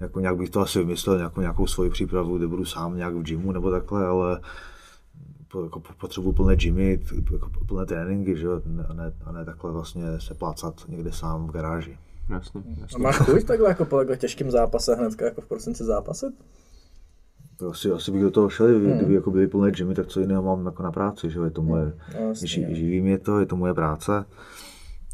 [0.00, 3.22] Jako nějak bych to asi vymyslel, nějakou, nějakou svoji přípravu, kde budu sám nějak v
[3.22, 4.40] gymu nebo takhle, ale
[5.52, 7.00] po, jako po- potřebuji plné gymy,
[7.32, 11.46] jako plné tréninky, že jo, a ne, a ne takhle vlastně se plácat někde sám
[11.46, 11.98] v garáži.
[12.30, 13.02] Jasně, A jasně.
[13.02, 16.34] máš chuť takhle jako po takhle těžkém zápase hnedka jako v prosinci zápasit?
[17.58, 20.20] To asi, asi bych do toho šel, kdyby, kdyby jako byly plné gymy, tak co
[20.20, 23.18] jiného mám jako na práci, že jo, je to moje, No, jasně, ži, živí mě
[23.18, 24.24] to, je to moje práce,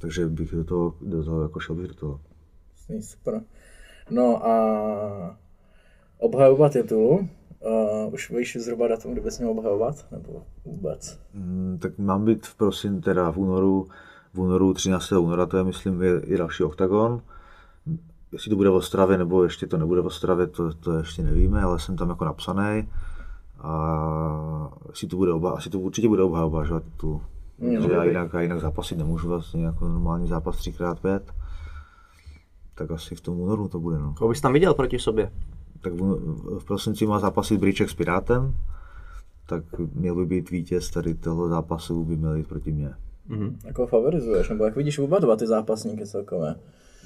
[0.00, 2.20] takže bych do toho, do toho jako šel bych do toho.
[2.72, 3.42] Jasný, super.
[4.12, 5.36] No a
[6.18, 11.18] obhajoba titulu, uh, už víš zhruba datum, kdy bys měl obhajovat, nebo vůbec?
[11.34, 13.88] Mm, tak mám být v prosin, teda v únoru,
[14.34, 15.12] v únoru 13.
[15.12, 17.22] února, to je myslím je, je další oktagon.
[18.32, 21.62] Jestli to bude v Ostravě, nebo ještě to nebude v Ostravě, to, to ještě nevíme,
[21.62, 22.88] ale jsem tam jako napsaný.
[23.60, 27.22] A jestli to bude oba, asi to určitě bude obhajoba, že tu.
[27.58, 31.20] Že já jinak, já jinak zápasit nemůžu vlastně jako normální zápas 3x5.
[32.74, 34.14] Tak asi v tom únoru to bude, no.
[34.18, 35.32] Koho bys tam viděl proti sobě?
[35.80, 38.54] Tak v, v prosinci má zápasit Bríček s Pirátem,
[39.46, 42.94] tak měl by být vítěz tady toho zápasu, by měl jít proti mně.
[43.64, 46.54] Jako favorizuješ, nebo jak vidíš oba dva ty zápasníky celkové?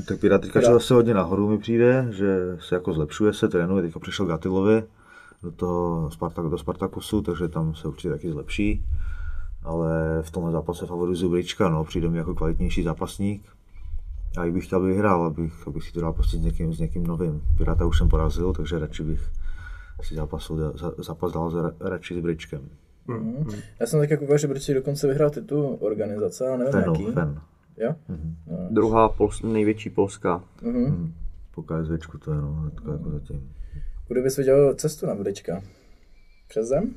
[0.09, 3.83] Tak Pirát teďka šel zase hodně nahoru mi přijde, že se jako zlepšuje se, trénuje,
[3.83, 4.85] teďka přišel Gatilovi
[5.43, 8.85] do toho Spartak, do Spartakusu, takže tam se určitě taky zlepší.
[9.63, 13.43] Ale v tomhle zápase favorizuju Brička, no, přijde mi jako kvalitnější zápasník.
[14.37, 16.79] A i bych chtěl, aby vyhrál, abych, abych si to dal prostě s někým, s
[16.79, 17.43] někým novým.
[17.59, 19.21] Piráta už jsem porazil, takže radši bych
[20.03, 22.69] si zápas, za- zápas dal za, radši s Bričkem.
[23.07, 23.47] Mhm.
[23.81, 27.05] Já jsem tak koukal, že Brčí dokonce vyhrál titul organizace, ale nevím Ten, jaký.
[27.05, 27.41] no, ten.
[27.77, 27.95] Jo?
[28.71, 30.45] Druhá pols- největší polská.
[30.63, 31.13] Mhm.
[31.55, 33.53] Po KSVčku to je, no, hnedka jako zatím.
[34.07, 35.63] Kudy bys viděl cestu na Brčka?
[36.49, 36.95] Přes zem?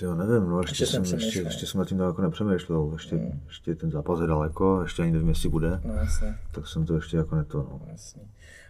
[0.00, 1.46] Jo, nevím, no, ještě, Ještě jsem jsem, ještě, přemýšlel.
[1.46, 5.28] ještě jsem nad tím jako nepřemýšlel, ještě, ještě ten zápas je daleko, ještě ani nevím,
[5.28, 7.80] jestli bude, No jasně, tak jsem to ještě jako neto, no.
[7.92, 8.22] jasně.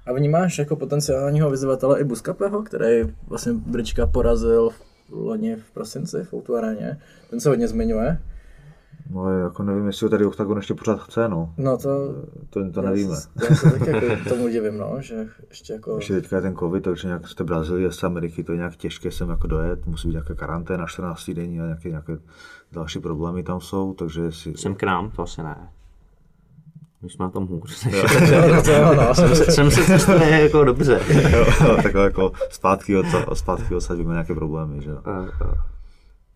[0.07, 6.25] A vnímáš jako potenciálního vyzývatele i Buskapeho, který vlastně Brčka porazil v loni v prosinci
[6.25, 6.55] v Outu.
[7.31, 8.19] Ten se hodně zmiňuje.
[9.11, 11.55] No, jako nevím, jestli ho tady Octagon ještě pořád chce, no.
[11.57, 12.15] No to,
[12.51, 13.17] To, to já nevíme.
[13.49, 15.97] já se taky jako tomu divím, no, že ještě jako...
[15.97, 18.77] Ještě teďka je ten covid, takže nějak z té Brazílie, z Ameriky, to je nějak
[18.77, 22.19] těžké sem jako dojet, musí být nějaká karanténa 14 denní a nějaké, nějaké
[22.73, 24.57] další problémy tam jsou, takže jestli...
[24.57, 25.57] Sem k nám, to asi ne.
[27.03, 27.87] My jsme na tom hůř.
[28.55, 29.15] No, to jo.
[29.35, 31.01] Jsem se cestuje jako dobře.
[31.31, 34.99] jo, takhle jako zpátky od, zpátky odsadíme nějaké problémy, že jo.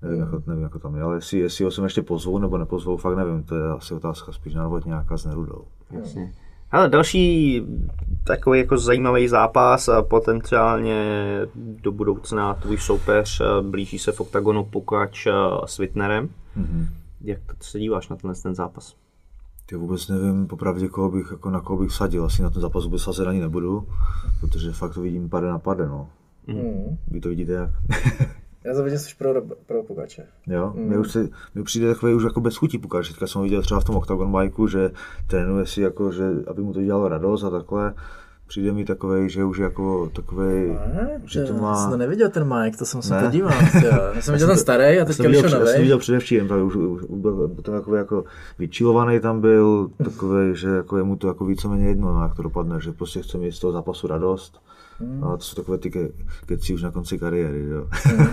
[0.03, 2.97] Nevím, jako, nevím, jako tam je, ale jestli, jestli ho sem ještě pozvou nebo nepozvou,
[2.97, 5.65] fakt nevím, to je asi otázka spíš na nějaká s Nerudou.
[5.91, 6.33] Jasně.
[6.71, 7.63] Ale další
[8.25, 11.05] takový jako zajímavý zápas a potenciálně
[11.55, 15.33] do budoucna tvůj soupeř eh, blíží se v oktagonu Pukač eh,
[15.67, 16.29] s Wittnerem.
[16.57, 16.87] Mhm.
[17.21, 18.97] Jak to se díváš na tenhle ten zápas?
[19.67, 22.85] Ty vůbec nevím, popravdě, koho bych, jako na koho bych sadil, asi na ten zápas
[22.85, 23.89] vůbec sazet ani nebudu,
[24.41, 26.09] protože fakt to vidím pade na pade, no.
[26.47, 26.97] Mm.
[27.09, 27.71] Vy to vidíte jak?
[28.67, 30.27] Já to vidím spíš pro, pro Pugače.
[30.47, 30.83] Jo, mm.
[30.83, 33.09] mě už se, mi přijde takový už jako bez chutí pukač.
[33.09, 34.91] Teďka jsem ho viděl třeba v tom Octagon bajku, že
[35.27, 37.95] trénuje si jako, že aby mu to dělalo radost a takhle.
[38.49, 40.79] Přijde mi takový, že už jako takový,
[41.25, 41.77] že to Já má...
[41.83, 43.23] jsem to nevěděl ten Mike, to jsem se Ne?
[43.23, 43.53] podíval.
[44.15, 45.83] Já jsem viděl ten starý a Já teďka jsem viděl, vyšel já jsem nový.
[45.83, 48.25] viděl předevčírem, právě už, už byl to takový jako
[48.59, 52.43] vyčilovaný tam byl, takový, že jako je mu to jako víceméně jedno, no, jak to
[52.43, 54.61] dopadne, že prostě chce mít z toho zápasu radost.
[55.23, 56.09] A to jsou takové ty ke,
[56.47, 57.87] keci už na konci kariéry, jo.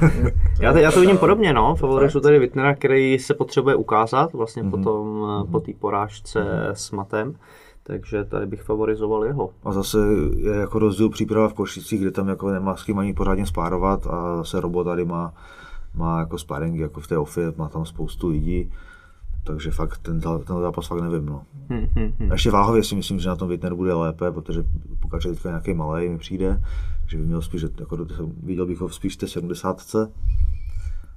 [0.60, 1.76] Já to, já to vidím podobně, no.
[1.76, 4.72] Favorizuju tady Wittnera, který se potřebuje ukázat vlastně Mhm.
[4.72, 7.36] potom eh, po té porážce s Matem.
[7.84, 9.50] Takže tady bych favorizoval jeho.
[9.64, 9.98] A zase
[10.36, 14.08] je jako rozdíl příprava v Košicích, kde tam jako nemá s kým ani pořádně spárovat
[14.08, 15.34] a zase Robo tady má,
[15.96, 18.72] má jako sparingy jako v té ofie, má tam spoustu lidí.
[19.44, 21.26] Takže fakt ten, ten zápas fakt nevím.
[21.26, 21.44] No.
[21.70, 22.32] Hm, hm, hm.
[22.32, 24.64] A ještě váhově si myslím, že na tom Wittner bude lépe, protože
[25.02, 26.64] Pukač je teďka nějaký malý, mi přijde,
[27.08, 27.98] že by měl spíš, že jako,
[28.44, 29.96] viděl bych ho spíš v té 70.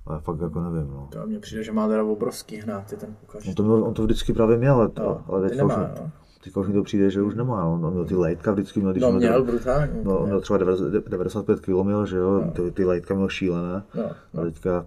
[0.06, 0.90] Ale fakt jako nevím.
[0.90, 1.08] No.
[1.12, 3.48] To mně přijde, že má teda obrovský hnáty ten Pugač.
[3.48, 5.90] On, to měl, on to vždycky právě měl, ale, No, ale ty teďka, už, nemá,
[6.00, 6.10] no.
[6.46, 7.64] Teďka už mi to přijde, že už nemá.
[7.64, 7.72] No.
[7.72, 9.92] On měl ty lejtka vždycky měl, když No měl měl, brutálně.
[10.02, 13.82] No, on měl třeba 90 95 kg měl, že jo, ty, ty lejtka měl šílené.
[13.94, 14.86] No, A teďka,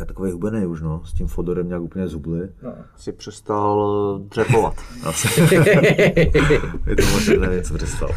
[0.00, 2.48] teďka takový hubený už, no, s tím Fodorem nějak úplně zubli.
[2.62, 2.74] no.
[2.96, 4.74] Si přestal dřepovat.
[5.04, 5.40] Asi.
[6.86, 8.10] je to možná nevím, co představ.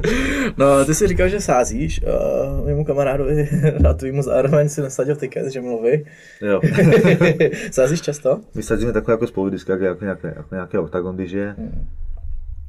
[0.56, 2.00] no, ty si říkal, že sázíš.
[2.02, 3.48] Uh, mému kamarádovi
[3.90, 6.04] a tvýmu zároveň si nasadil tiket, že mluví.
[6.40, 6.60] jo.
[7.70, 8.40] sázíš často?
[8.54, 11.56] My sadzíme takhle jako spolu jak, jak, nějaké, jako nějaký oktagon, když je.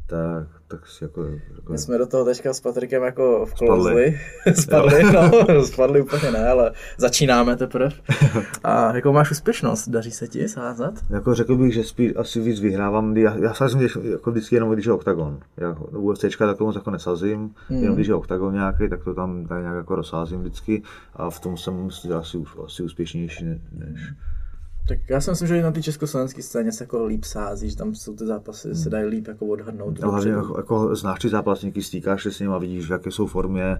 [0.07, 3.65] Tak, tak si jako, jako My jsme do toho teďka s Patrikem jako Spadli.
[3.65, 4.19] vklouzli.
[4.61, 7.89] Spadli, no, spadli úplně ne, ale začínáme teprve.
[8.63, 10.93] A jako máš úspěšnost, daří se ti sázat?
[11.09, 14.71] Jako řekl bych, že spíš asi víc vyhrávám, já, já sázím když, jako vždycky jenom,
[14.71, 15.39] když je oktagon.
[15.57, 17.79] Já UFCčka tak moc jako nesazím, hmm.
[17.79, 21.39] jenom když je oktagon nějaký, tak to tam tak nějak jako rozsázím vždycky a v
[21.39, 24.13] tom jsem asi, už- asi úspěšnější ne- než.
[24.87, 27.77] Tak já si myslím, že i na té československé scéně se jako líp sází, že
[27.77, 30.03] tam jsou ty zápasy, se dají líp jako odhadnout.
[30.03, 33.11] A hlavně jako, jako znáš ty zápasníky, stýkáš se s nimi a vidíš, v jaké
[33.11, 33.77] jsou formě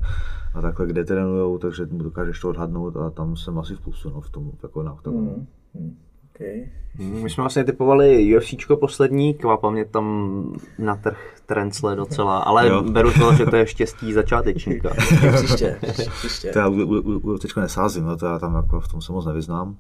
[0.56, 4.22] a takhle, kde trénujou, takže dokážeš to odhadnout a tam jsem asi v plusu, no,
[4.22, 4.98] v tom, jako na.
[5.06, 5.48] Hmm.
[5.76, 5.98] Hmm.
[6.36, 6.70] Okay.
[6.98, 10.44] My jsme vlastně typovali UFCčko poslední, kvapa mě tam
[10.80, 12.82] na trh trencle docela, ale Jo.
[12.82, 14.90] beru to, že to je štěstí začátečníka.
[15.36, 15.78] Příště,
[16.14, 16.50] příště.
[16.52, 19.12] To já u- u- u- teďka nesázím, no, to já tam jako v tom se
[19.12, 19.76] moc nevyznám.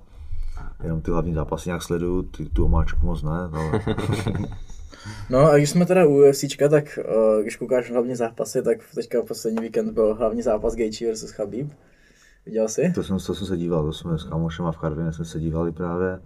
[0.84, 3.82] Jenom ty hlavní zápasy nějak sleduju, ty, tu omáčku moc ne, ale
[5.30, 9.22] No a když jsme teda u UFCčka, tak uh, když koukáš hlavní zápasy, tak teďka
[9.22, 11.32] poslední víkend byl hlavní zápas Gaethje vs.
[11.32, 11.72] Khabib.
[12.46, 12.92] Viděl jsi?
[12.96, 15.40] to jsem, to jsem se díval, to jsme s kámošem a v Karvině jsme se
[15.40, 16.20] dívali právě.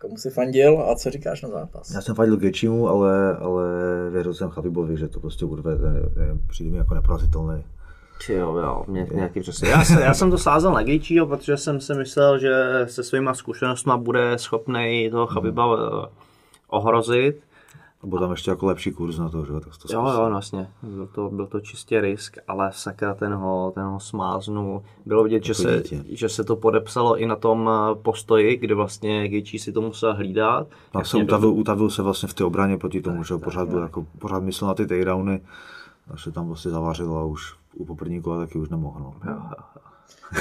[0.00, 1.90] Komu jsi fandil a co říkáš na zápas?
[1.90, 3.64] Já jsem fandil Gečimu, ale, ale
[4.10, 7.64] věřil jsem Chabibovi, že to prostě urve, je, je, přijde mi jako neporazitelný.
[8.28, 9.68] Jo, jo, mě, nějaký přesně.
[9.68, 13.34] Já, jsem, já jsem to sázel na Gaethjeho, protože jsem si myslel, že se svýma
[13.34, 16.08] zkušenostmi bude schopný toho Chabiba eh,
[16.68, 17.40] ohrozit.
[18.02, 20.28] A byl tam ještě jako lepší kurz na to, že jo, tak to Jo, jo,
[20.28, 20.68] no jasně.
[20.82, 24.82] Byl to, byl to čistě risk, ale sakra ten ho, ten ho smáznul.
[25.06, 26.04] Bylo vidět, že Jako se, dítě.
[26.16, 30.14] že se to podepsalo i na tom eh, postoji, kdy vlastně Gaethje si to musel
[30.14, 30.66] hlídat.
[30.94, 33.82] A se utavil, utavil se vlastně v té obraně proti tomu, že jo, pořád, byl,
[33.82, 35.40] jako, pořád myslel na ty takedowny,
[36.14, 39.00] a se tam prostě zavařil a už u poprvní kole taky už nemohl.
[39.00, 39.50] No.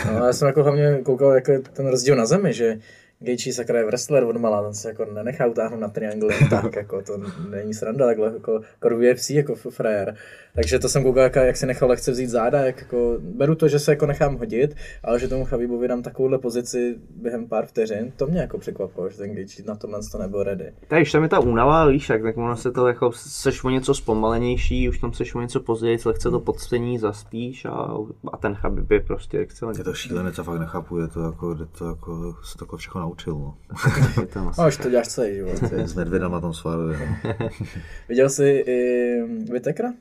[0.05, 2.79] No, já jsem jako hlavně koukal jako je ten rozdíl na zemi, že
[3.19, 7.01] Gaethje sakra je wrestler od malá, ten se jako nenechá utáhnout na triangle, tak jako
[7.01, 10.15] to není sranda, takhle jako, jako UFC jako frajer.
[10.55, 13.67] Takže to jsem koukal, jak, jak si nechal lehce vzít záda, jak jako, beru to,
[13.67, 18.11] že se jako nechám hodit, ale že tomu Chabibovi dám takovouhle pozici během pár vteřin,
[18.17, 20.73] to mě jako překvapilo, že ten Gaethje na tomhle to nebyl ready.
[20.87, 23.93] Takže tam je ta únava, víš, jak, tak ono se to jako, seš o něco
[23.93, 27.97] zpomalenější, už tam seš o něco později, lehce to podstení, zaspíš a,
[28.31, 29.79] a ten Chabib je prostě excelentní.
[29.79, 33.04] Je to šílenec a fakt nechápu, je to jako, je to jako se takhle všechno
[33.05, 33.33] naučil.
[33.33, 33.57] No.
[34.21, 35.63] Je to No, už to děláš celý život.
[35.73, 36.99] S medvědem na tom sváruje.
[36.99, 37.49] No.
[38.09, 39.93] Viděl jsi i Vitekra?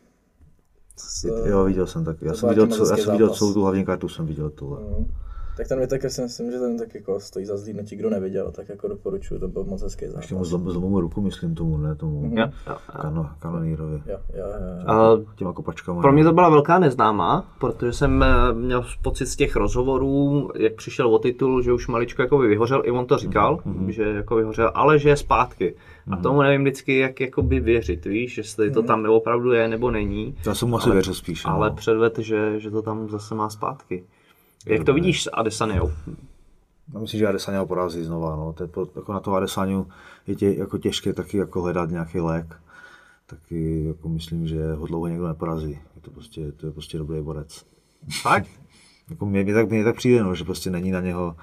[0.97, 2.17] S, Jo, viděl jsem tak.
[2.23, 4.79] Já jsem viděl, taky co, já jsem viděl celou tu hlavní kartu, jsem viděl tohle.
[4.81, 5.07] Mm.
[5.57, 8.69] Tak ten Vitekr si myslím, že ten tak jako stojí za zlídnutí, kdo neviděl, tak
[8.69, 10.23] jako doporučuju, to byl moc hezký zápas.
[10.23, 12.47] Ještě mu zlom, zlomou ruku, myslím tomu, ne tomu jo.
[13.01, 13.95] kano, kanonírovi.
[13.95, 14.91] Jo, jo, jo.
[14.91, 16.03] A Těma kopačkama.
[16.03, 20.75] Pro mě to byla velká neznámá, protože jsem eh, měl pocit z těch rozhovorů, jak
[20.75, 24.37] přišel o titul, že už maličko jako vyhořel, i on to říkal, Mhm, že jako
[24.37, 25.75] vyhořel, ale že je zpátky.
[26.11, 28.75] A tomu nevím vždycky, jak jakoby věřit, víš, jestli Mhm.
[28.75, 30.37] to tam opravdu je nebo není.
[30.47, 31.43] Já jsem mu asi věřil spíš.
[31.45, 31.77] Ale no.
[31.77, 34.05] předved, že, že to tam zase má zpátky.
[34.67, 35.91] Jak to vidíš s Adesanyou?
[36.95, 38.37] Já myslím, že Adesanya ho porazí znova.
[38.37, 38.53] No.
[38.53, 39.89] To je, jako na to Adesaniu
[40.27, 42.57] je tě, jako těžké taky jako hledat nějaký lék.
[43.27, 45.71] Taky jako myslím, že ho dlouho někdo neporazí.
[45.71, 47.65] Je to prostě, to je prostě dobrý borec.
[48.23, 48.49] Fakt?
[49.11, 51.37] Jako mě, mě, tak, mě tak přijde, no, že prostě není na něho,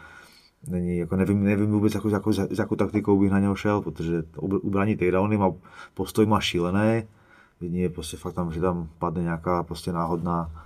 [0.67, 4.21] není, jako nevím, nevím vůbec, jako, jako, s jakou taktikou bych na něho šel, protože
[4.21, 5.51] ubr- ubrání takedowny má,
[5.93, 7.03] postoj má šílený,
[7.61, 10.65] jedině je prostě fakt tam, že tam padne nějaká prostě náhodná,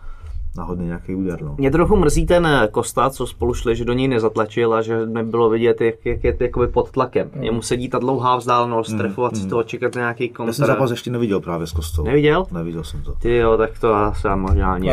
[0.57, 1.55] náhodný nějaký úder, no.
[1.57, 5.49] Mě trochu mrzí ten Kosta, co spolu šli, že do něj nezatlačil a že nebylo
[5.49, 7.31] vidět, jak, jak je jakoby pod tlakem.
[7.35, 7.43] Mm.
[7.43, 11.11] Jemu sedí ta dlouhá vzdálenost, trefovat si toho, čekat na nějaký Já jsem zápas ještě
[11.11, 12.03] neviděl právě s Kostou.
[12.03, 12.45] Neviděl?
[12.51, 13.11] Neviděl jsem to.
[13.11, 14.91] Ty jo, tak to asi možná ani.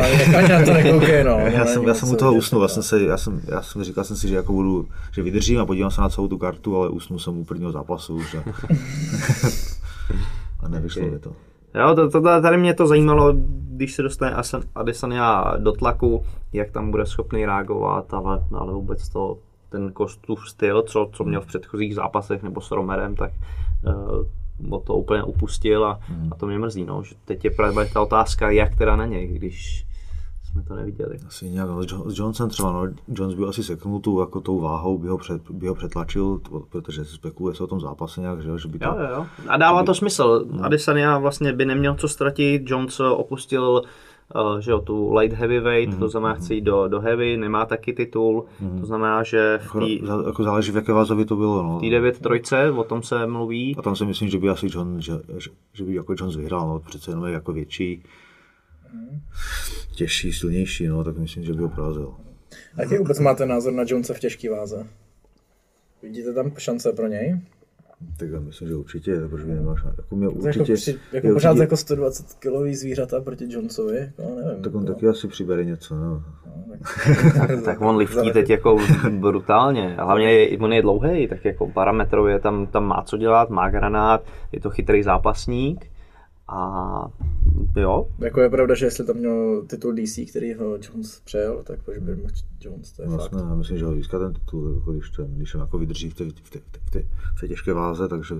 [0.65, 1.31] To nekoukej, no.
[1.53, 4.03] Já jsem, já jsem u toho usnul, já jsem, se, já jsem, já jsem říkal
[4.03, 6.89] jsem si, že jako budu, že vydržím a podívám se na celou tu kartu, ale
[6.89, 8.35] usnul jsem u prvního zápasu už
[10.63, 11.31] a, nevyšlo mi to.
[11.75, 13.33] Jo, to, to, tady mě to zajímalo,
[13.75, 14.35] když se dostane
[14.75, 19.37] Adesanya do tlaku, jak tam bude schopný reagovat, ale, ale vůbec to,
[19.69, 23.31] ten Kostův styl, co, co měl v předchozích zápasech nebo s Romerem, tak
[24.59, 25.99] uh, o to úplně upustil a,
[26.31, 29.27] a to mě mrzí, no, že teď je právě ta otázka, jak teda na něj,
[29.27, 29.85] když
[30.53, 31.17] jsme to neviděli.
[31.27, 34.41] Asi nějak, no, s Jo- s Johnsonem třeba, no, Jones byl asi seknul tu, jako
[34.41, 37.79] tou váhou, by ho, před, by ho přetlačil, to- protože se spekuluje se o tom
[37.79, 38.85] zápase nějak, že, že by to...
[38.85, 39.25] Jo, jo.
[39.47, 40.45] A dává to smysl.
[40.61, 43.81] Adesanya vlastně by neměl co ztratit, Jones opustil
[44.35, 47.93] uh, že jo, tu light heavyweight, to znamená chce jít do, do heavy, nemá taky
[47.93, 48.45] titul,
[48.79, 51.63] to znamená, že v Jako, té zá- jako záleží, v jaké váze by to bylo,
[51.63, 51.79] no.
[51.79, 53.75] té 9 trojce, o tom se mluví.
[53.77, 56.67] A tam si myslím, že by asi John, že, že, že by jako Jones vyhrál,
[56.67, 58.03] no, přece jenom je jako větší,
[59.95, 62.13] těžší, silnější, no, tak myslím, že by ho porazil.
[62.77, 64.87] Jaký vůbec máte názor na Jonesa v těžké váze?
[66.03, 67.41] Vidíte tam šance pro něj?
[68.17, 71.33] Tak já myslím, že určitě, protože by nemáš, jako mě Jako, určitě, při, jako je
[71.33, 74.63] pořád určitě- jako 120 kilový zvířata proti Jonesovi, jako nevím.
[74.63, 76.23] tak on to- taky asi přibere něco, no.
[77.65, 78.77] Tak on liftí teď jako
[79.19, 79.95] brutálně.
[79.97, 83.69] A hlavně je, on je dlouhý, tak jako parametrově tam, tam má co dělat, má
[83.69, 85.85] granát, je to chytrý zápasník.
[86.47, 87.07] A
[87.75, 91.83] jo, Jako je pravda, že jestli tam měl titul DC, který ho Jones přejel, tak
[91.83, 93.17] proč by mohl Jones, to je fakt.
[93.17, 96.09] Vlastně, já myslím, že ho získá ten titul, jako když, ten, když on jako vydrží
[96.09, 97.03] v té, v té, v té,
[97.37, 98.35] v té těžké váze, takže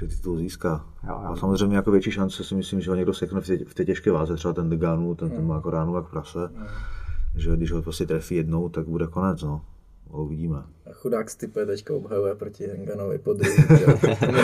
[0.00, 0.86] že titul získá.
[1.08, 1.28] Jo, jo.
[1.30, 3.84] A samozřejmě jako větší šance si myslím, že ho někdo sekne v té, v té
[3.84, 6.38] těžké váze, třeba ten Deganu, ten, ten má jako ránu jak prase,
[7.34, 9.64] že když ho prostě trefí jednou, tak bude konec, no.
[10.12, 10.58] Uvidíme.
[10.58, 13.34] A chudák Stipe teďka obhajuje proti Henganovi po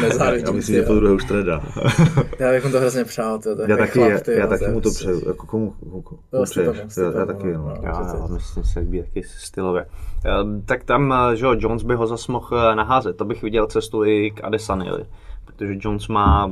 [0.03, 0.47] nezávidím.
[0.47, 1.62] Já myslím, že po druhé už treda.
[2.39, 4.47] Já bych mu to hrozně přál, to je Já takový taky, chlap, já, ty, já
[4.47, 6.77] taky mu to přeju, jako komu, komu, komu Jo, přeješ?
[6.89, 7.69] Stepanu, Já, já taky, no, no.
[7.69, 7.75] no.
[7.83, 9.87] Já, myslím, se líbí taky stylově.
[10.25, 13.17] Ehm, Tak tam, eh, že jo, Jones by ho zas mohl eh, naházet.
[13.17, 15.05] To bych viděl cestu i k Adesanyovi.
[15.45, 16.51] Protože Jones má,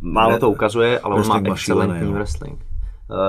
[0.00, 2.12] málo to ukazuje, ale on má excelentní jo.
[2.12, 2.60] wrestling.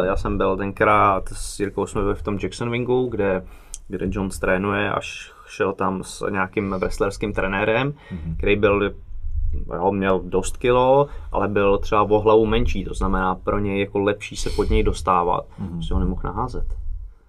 [0.03, 3.43] Eh, Já jsem byl tenkrát s Jirkou jsme byli v tom Jackson Wingu, kde,
[3.88, 8.35] kde Jones trénuje, až šel tam s nějakým wrestlerským trenérem, Mhm.
[8.35, 8.93] který byl
[9.73, 13.99] jo, měl dost kilo, ale byl třeba o hlavu menší, to znamená pro něj jako
[13.99, 15.79] lepší se pod něj dostávat, mm-hmm.
[15.79, 16.65] že ho nemohl naházet.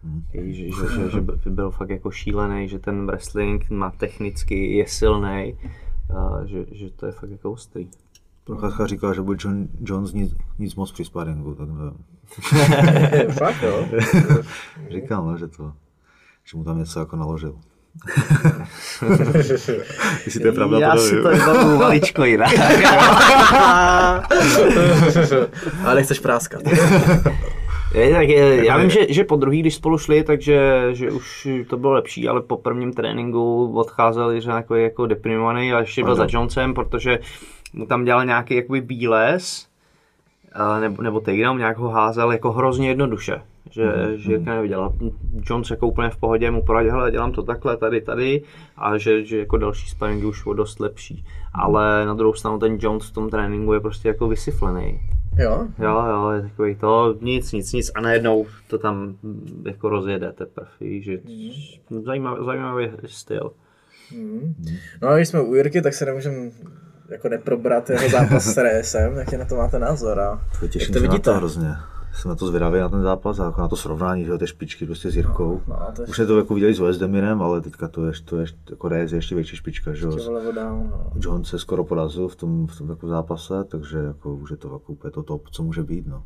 [0.06, 0.52] Mm-hmm.
[0.52, 4.86] Že, že, že, že, by byl fakt jako šílený, že ten wrestling má technicky, je
[4.86, 5.59] silný,
[6.44, 7.88] že, že to je fakt jako ostrý.
[8.44, 12.04] Procházka říkal, že bude John, Jones nic, nic moc při sparingu, tak nevím.
[13.38, 13.86] Fakt jo?
[14.90, 15.72] Říkal, no, že to,
[16.51, 17.55] že mu tam něco jako naložil.
[20.24, 22.51] Jestli to je pravda, Já to si to vybavu maličko jinak.
[25.84, 26.62] Ale nechceš práskat.
[27.94, 31.49] Je, tak je, já vím, že, že po druhý, když spolu šli, takže že už
[31.68, 36.14] to bylo lepší, ale po prvním tréninku odcházeli že jako, jako deprimovaný a ještě byl
[36.14, 37.18] za Jonesem, protože
[37.72, 39.66] mu tam dělal nějaký jakoby bíles,
[40.53, 43.42] a nebo, nebo takedown, nějak ho házel jako hrozně jednoduše.
[43.70, 44.14] Že, mm-hmm.
[44.14, 44.92] že Jirka neviděl.
[45.50, 48.42] Jones jako úplně v pohodě mu poradil, hele, dělám to takhle, tady, tady
[48.76, 51.24] a že, že jako další sparingy už bylo dost lepší.
[51.54, 55.00] Ale na druhou stranu ten Jones v tom tréninku je prostě jako vysyflený.
[55.38, 55.66] Jo?
[55.78, 60.32] Jo, jo, je takový to, nic, nic, nic a najednou to tam mm, jako rozjede
[60.32, 61.18] teprve, víš, že
[62.04, 63.52] zajímavý, zajímavý styl.
[65.02, 66.50] No a když jsme u Jirky, tak se nemůžeme
[67.08, 70.98] jako neprobrat jeho zápas s Reyesem, jaký na to máte názor a jak Těším to
[70.98, 71.30] se na vidíte?
[71.30, 71.68] to hrozně.
[72.18, 74.46] Jsem na to zvědavý na ten zápas a jako na to srovnání, že jo, té
[74.46, 75.60] špičky prostě s Jirkou.
[75.68, 78.36] No, to je Už jsme to jako viděli s Westdemirem, ale teďka to je, to
[78.36, 81.12] je jako Reyes je ještě větší špička, že ještě dál, no.
[81.16, 84.72] John se skoro porazil v tom, v tom jako zápase, takže jako už je to
[84.72, 86.22] jako úplně to top, co může být, no.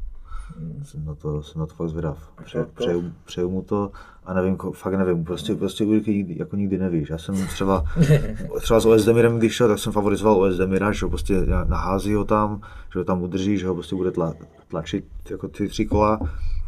[0.82, 2.18] Jsem na to, jsem na to fakt zvědav.
[2.44, 3.90] Pře, to- přeju, přeju, mu to
[4.24, 7.10] a nevím, fakt nevím, prostě, prostě Jirky nikdy, jako nikdy nevíš.
[7.10, 7.84] Já jsem třeba,
[8.60, 11.34] třeba s OS Demirem, když šel, tak jsem favorizoval OS Demira, že ho prostě
[11.66, 12.60] nahází ho tam,
[12.92, 14.34] že ho tam udrží, že ho prostě bude tla,
[14.68, 16.20] tlačit jako ty tři kola.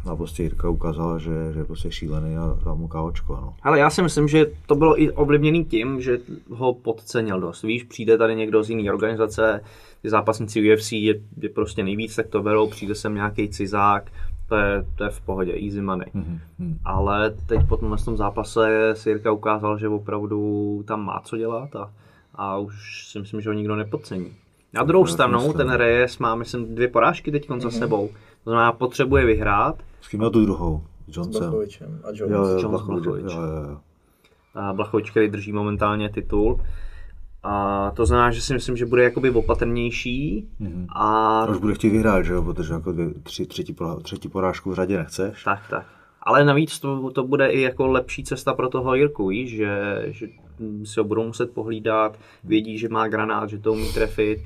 [0.05, 3.53] A prostě Jirka ukázala, že, že je prostě šílený a dal mu káočko, no.
[3.63, 7.61] Ale já si myslím, že to bylo i ovlivněný tím, že ho podcenil dost.
[7.61, 9.61] Víš, přijde tady někdo z jiné organizace,
[10.01, 14.11] ty zápasníci UFC je, je prostě nejvíc, tak to berou, přijde sem nějaký cizák,
[14.49, 16.07] to je, to je v pohodě, easy money.
[16.15, 16.77] Mm-hmm.
[16.85, 21.75] Ale teď po tomhle tom zápase si Jirka ukázal, že opravdu tam má co dělat
[21.75, 21.91] a,
[22.35, 24.33] a už si myslím, že ho nikdo nepodcení.
[24.73, 28.09] Na druhou stranu, ten Reyes má, myslím, dvě porážky teď za sebou.
[28.43, 29.75] To znamená, potřebuje vyhrát.
[30.05, 30.83] S kým měl tu druhou?
[31.07, 31.41] S S Johnson.
[31.41, 32.19] Blachovičem a Jones.
[32.31, 33.33] Jo, jo, Jones Blachovič, Blachowicz.
[33.33, 33.77] jo, jo, jo.
[34.55, 36.61] A Blachovič, který drží momentálně titul.
[37.43, 40.47] A to znamená, že si myslím, že bude jakoby opatrnější
[40.95, 44.71] a A už bude chtít vyhrát, že jo, protože jako dvě, tři, třetí, třetí porážku
[44.71, 45.43] v řadě nechceš.
[45.43, 45.85] tak, tak.
[46.21, 50.27] Ale navíc to, to bude i jako lepší cesta pro toho Jirku, víš, že, že
[50.83, 54.39] si ho budou muset pohlídat, vědí, že má granát, že to umí trefit,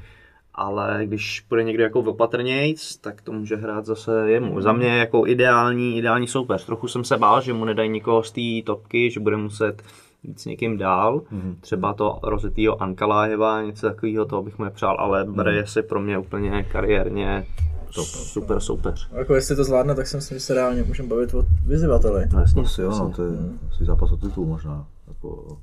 [0.60, 4.62] ale když bude někdo jako opatrnějc, tak to může hrát zase jemu.
[4.62, 6.66] Za mě jako ideální, ideální soupeř.
[6.66, 9.84] Trochu jsem se bál, že mu nedají nikoho z té topky, že bude muset
[10.24, 11.22] jít s někým dál,
[11.62, 16.18] třeba to rozetýho Ankalájeva, něco takového, to bych mu nepřál, ale Bere si pro mě
[16.18, 17.48] úplně kariérně
[17.92, 19.10] super soupeř.
[19.12, 22.26] Jako jestli to zvládne, tak si myslím, že se reálně můžeme bavit o vyzývateli.
[22.34, 22.62] No jasně.
[22.62, 23.32] Asi jo, no, to je
[23.70, 25.58] asi zápas o titul možná, jako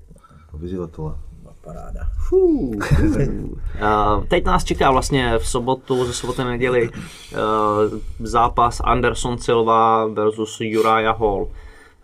[0.53, 1.14] o vyzývatele.
[1.64, 2.01] Paráda.
[2.33, 6.99] Uh, teď nás čeká vlastně v sobotu, ze soboty neděli, uh,
[8.18, 11.49] zápas Anderson Silva versus Uriah Hall.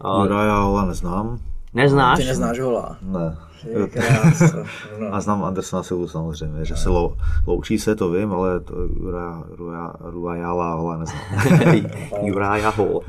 [0.05, 1.39] Uh, Juraja Hola neznám,
[1.75, 2.19] neznáš?
[2.19, 2.97] Ty neznáš hola.
[3.03, 3.37] ne.
[3.93, 4.65] Krása.
[4.99, 5.15] No.
[5.15, 7.17] A znám Andersona Silvu samozřejmě, že se lou,
[7.47, 8.75] loučí se, to vím, ale to
[10.13, 11.23] Juraja Hola neznám.
[12.23, 12.97] Uriah Hall.
[12.97, 13.03] Uh,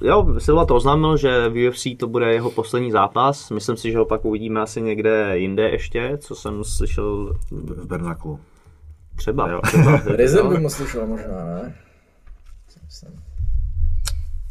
[0.00, 3.50] jo, Silva to oznámil, že v UFC to bude jeho poslední zápas.
[3.50, 8.40] Myslím si, že ho pak uvidíme asi někde jinde ještě, co jsem slyšel v Bernaklu.
[9.16, 9.48] třeba.
[9.50, 9.60] Jo.
[9.64, 11.74] třeba Rizem by mu slušel možná, ne?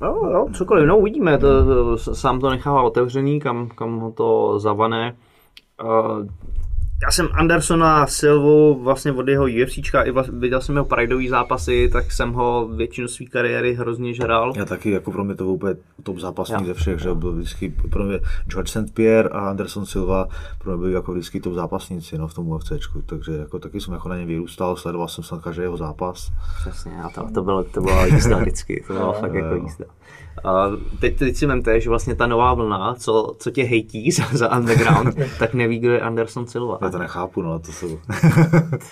[0.01, 4.59] No, jo, cokoliv, no uvidíme, to, to, sám to nechává otevřený, kam, kam ho to
[4.59, 5.15] zavane.
[5.83, 6.27] Uh,
[7.03, 11.89] já jsem Andersona Silvu vlastně od jeho UFCčka, i vlastně, viděl jsem jeho prideový zápasy,
[11.93, 14.53] tak jsem ho většinu své kariéry hrozně žral.
[14.55, 16.65] Já taky, jako pro mě to byl úplně top zápasník Jo.
[16.65, 18.93] ze všech, že byl vždycky, pro mě George St.
[18.93, 20.27] Pierre a Anderson Silva
[20.57, 23.93] pro mě byli jako vždycky top zápasníci no, v tom UFCčku, takže jako taky jsem
[23.93, 26.31] jako na ně vyrůstal, sledoval jsem snad každý jeho zápas.
[26.61, 29.85] Přesně, a to, to, bylo, to byla jízda vždycky, to bylo fakt jako jízda.
[30.43, 34.23] A teď, teď si vemte, že vlastně ta nová vlna, co, co tě hejtí za,
[34.33, 36.77] za underground, tak neví, kdo je Anderson Silva.
[36.81, 37.87] Já to nechápu, no, to jsou,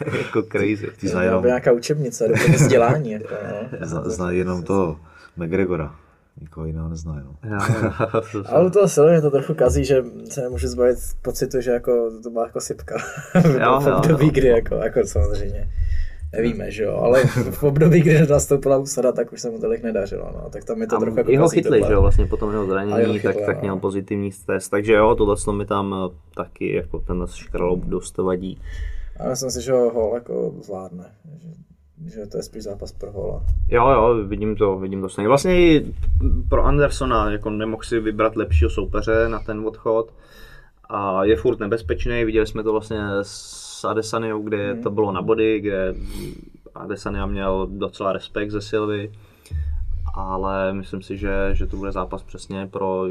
[0.10, 0.92] To je jako crazy.
[1.00, 3.12] ty znají Měla jenom, nějaká učebnice, dokonce vzdělání.
[3.12, 3.34] Jako,
[3.80, 3.88] no.
[3.88, 5.00] zna, znají jenom toho
[5.38, 5.96] McGregora,
[6.42, 7.58] nikoho jiného neznají, no.
[8.32, 12.12] To, Ale u toho Silvy to trochu kazí, že se nemůžu zbavit pocitu, že jako
[12.24, 12.96] to byla jako sypka.
[13.36, 14.32] Jo, v jo, období, jo.
[14.32, 15.70] kdy jako, jako samozřejmě.
[16.34, 20.32] Nevíme, že jo, ale v období, kdy nastoupila úsada, tak už se mu tolik nedařilo,
[20.34, 20.50] no.
[20.50, 22.64] Tak tam mi to A trochu jako jeho chytli, že jo, vlastně po tom jeho
[22.64, 23.62] A jeho zranění, chytli, tak, tak no.
[23.62, 28.62] měl pozitivní test, takže jo, tohle mi tam eh, taky jako ten škraloup dost vadí.
[29.20, 31.06] A myslím si, že ho Hall jako zvládne.
[31.38, 31.50] Že,
[32.10, 33.44] že to je spíš zápas pro Hola.
[33.70, 35.28] Jo, jo, vidím to, vidím to stejně.
[35.28, 35.94] Vlastně i
[36.50, 40.14] pro Andersona jako nemohl si vybrat lepšího soupeře na ten odchod
[40.90, 45.60] a je furt nebezpečný, viděli jsme to vlastně s Adesaniou, kde to bylo na body,
[45.60, 45.96] kde
[46.76, 49.12] Adesania měl docela respekt ze Silvy
[50.18, 53.04] ale myslím si, že, že to bude zápas přesně pro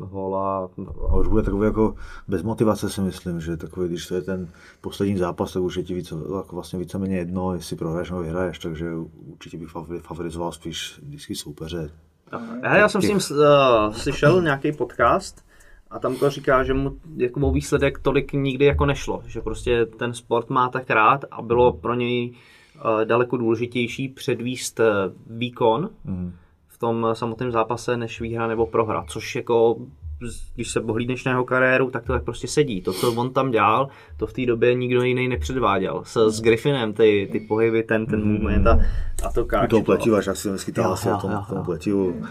[0.00, 0.68] Hola.
[1.10, 1.94] A už bude takový jako
[2.28, 4.48] bez motivace si myslím, že takový, když to je ten
[4.80, 8.58] poslední zápas, tak už je ti více, jako vlastně víceméně jedno, jestli prohraješ nebo vyhraješ,
[8.58, 8.90] takže
[9.32, 11.90] určitě bych favori- favorizoval spíš vždycky soupeře.
[12.62, 15.44] Já, já jsem s ním uh, slyšel nějaký podcast
[15.92, 19.86] a tam to říká, že mu jako o výsledek tolik nikdy jako nešlo, že prostě
[19.86, 24.86] ten sport má tak rád a bylo pro něj uh, daleko důležitější předvíst uh,
[25.38, 26.32] výkon Mhm.
[26.68, 29.76] v tom samotném zápase, než výhra nebo prohra, což jako
[30.54, 32.80] když se pohlídneš na jeho kariéru, tak to tak prostě sedí.
[32.80, 36.02] To, co on tam dělal, to v té době nikdo jiný nepředváděl.
[36.04, 38.80] S, s Griffinem, ty, ty pohyby, ten, ten movement a,
[39.24, 39.70] a to káč.
[39.70, 41.64] toho pletiva, že jak si vždycky Jo, tahal si jo, o tom, jo.
[41.64, 42.22] pletivu.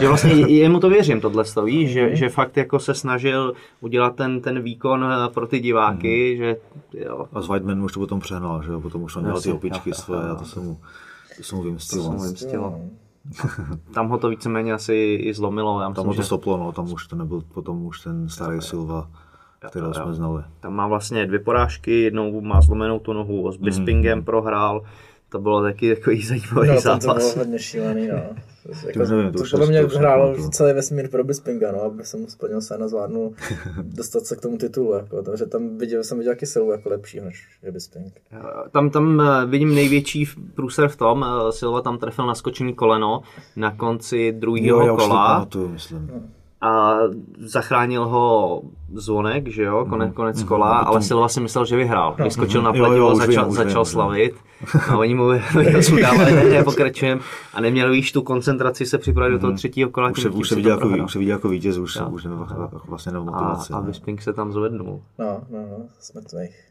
[0.00, 4.40] Že vlastně jemu to věřím, tohle víš, že, že fakt jako se snažil udělat ten,
[4.40, 6.56] ten výkon eh, pro ty diváky, že
[6.94, 9.52] jo, A s Whiteman už to potom přehnal, že jo, potom už on dělal ty
[9.52, 10.78] opičky své a to se mu,
[11.36, 12.04] to se mu to vymstilo.
[12.04, 12.80] se mu vymstilo.
[13.94, 15.80] Tam ho to víceméně asi i zlomilo.
[15.80, 18.28] Já Tam myslím, ho to že stoplo, no, tam už to nebyl potom už ten
[18.28, 19.10] starý Silva,
[19.70, 19.94] kterého jo.
[19.94, 20.42] jsme znali.
[20.60, 24.82] tam má vlastně dvě porážky, jednou má zlomenou tu nohu, s Bispingem prohrál,
[25.28, 27.36] to bylo taky takový zajímavý No, tam to bylo zápas.
[27.36, 28.18] hodně šílený, no.
[28.62, 30.50] To, jako, nevím, to to podle mě to hrálo nepamatuju.
[30.50, 33.32] celý vesmír pro Bispinga, no, aby se mu splnil sen a zvládnul
[33.82, 37.48] dostat se k tomu titulu, jako, takže tam viděl, jsem viděl silu jako lepší, než
[37.62, 38.20] je Bisping.
[38.70, 43.22] Tam, tam eh, vidím největší průser v tom, eh, Silva tam trefil naskočený koleno
[43.56, 45.34] na konci druhého já už to kola.
[45.34, 46.30] pamatuju, myslím.
[46.60, 46.98] A
[47.38, 48.62] zachránil ho
[48.94, 52.16] zvonek, že jo, konec, konec kola, ale Silva si myslel, že vyhrál.
[52.24, 54.34] Vyskočil na Jo, jo, pletivo, už začal, vím, začal vím, slavit.
[54.88, 57.20] A oni mu vyhazů dávali, ne, ne, pokračujeme.
[57.54, 60.10] A neměl víš tu koncentraci se připravit do toho třetího kola.
[60.10, 62.08] Už se, tím už se viděl jako, už se viděl jako vítěz, už, Jo.
[62.08, 62.46] už nebyl
[62.88, 63.72] vlastně nebo a, motivace.
[63.72, 63.82] a no.
[63.82, 65.02] Bisping se tam zvednul.
[65.18, 66.66] No, no, no, jsme tvých.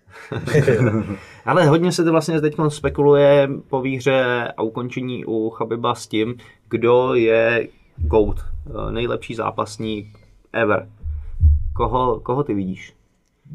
[1.45, 6.35] Ale hodně se to vlastně teď spekuluje po výhře a ukončení u Chabiba s tím,
[6.69, 7.67] kdo je
[7.97, 8.37] GOAT,
[8.91, 10.19] nejlepší zápasník
[10.53, 10.89] ever.
[11.75, 12.93] Koho, koho ty vidíš?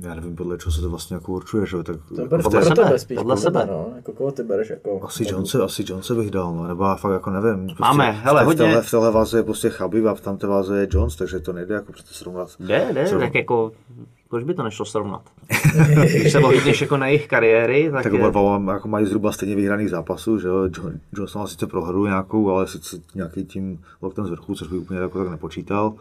[0.00, 2.60] Já nevím, podle čeho se to vlastně jako určuje, že jo, tak To bude Podle
[2.60, 3.66] pro sebe, tebe spíš, podle sebe.
[3.66, 5.00] no, jako koho ty bereš, jako...
[5.04, 7.66] asi Jonese, asi Jonese bych dal, no, nebo já fakt jako nevím.
[7.66, 10.14] Prostě Máme, v, hele, té- v, hodně- téhle, v téhle váze je prostě Chabib a
[10.14, 12.48] v tamté váze je Jones, takže to nejde jako přece srovnat.
[12.60, 13.18] Jde, Co?
[13.18, 13.72] tak jako,
[14.34, 15.22] proč by to nešlo srovnat?
[16.20, 19.56] Když se ohlídneš jako na jejich kariéry, tak, Tak je, oba jako mají zhruba stejně
[19.56, 24.26] vyhraných zápasů, že jo, Jo- Johnson má sice prohru nějakou, ale sice nějaký tím loktem
[24.26, 25.92] z vrchu, což bych úplně jako tak nepočítal.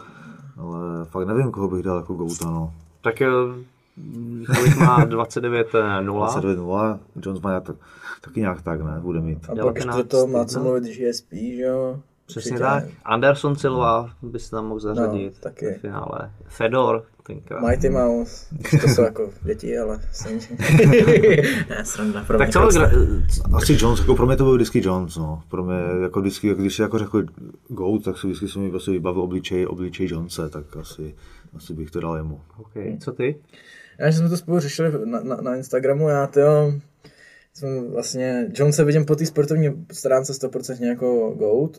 [0.58, 2.74] Ale fakt nevím, koho bych dal jako Gouta, no.
[3.02, 3.28] tak eh,
[4.56, 6.06] kolik má 29-0.
[6.06, 7.76] 29-0, Jones má nějak tak,
[8.22, 9.44] taky nějak tak, ne, bude mít.
[9.46, 12.00] A pak 19, ještě to má co mluvit GSP, že jo?
[12.26, 12.64] Přesně Určitě.
[12.64, 12.84] tak.
[13.06, 15.66] Anderson Silva by se tam mohl zařadit No, taky.
[15.66, 16.32] ve finále.
[16.48, 17.62] Fedor, tenkrát.
[17.68, 20.00] Mighty Mouse, to jsou jako děti, ale
[21.70, 22.60] ne, sranda, pro Tak co,
[23.54, 25.44] Asi Jones, jako pro mě to byl vždycky Jones, no.
[25.50, 27.24] Pro mě, jako vždycky, když si jako řekl
[27.68, 31.16] Goat, tak si vždycky se mi prostě vybavil obličej, obličej Jonese, tak asi,
[31.56, 32.42] asi bych to dal jemu.
[32.58, 32.98] okay.
[33.00, 33.36] co ty?
[34.00, 36.42] Já, že jsme to spolu řešili na, na, na Instagramu, já to
[37.54, 41.78] jsem vlastně, John se vidím po té sportovní stránce 100% jako GOAT,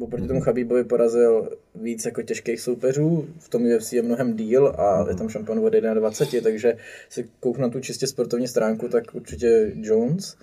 [0.00, 5.06] oproti tomu Chabibovi porazil víc jako těžkých soupeřů, v tom UFC je mnohem díl a
[5.08, 6.76] je tam šampion od 21, takže
[7.08, 10.36] si kouknu na tu čistě sportovní stránku, tak určitě Jones.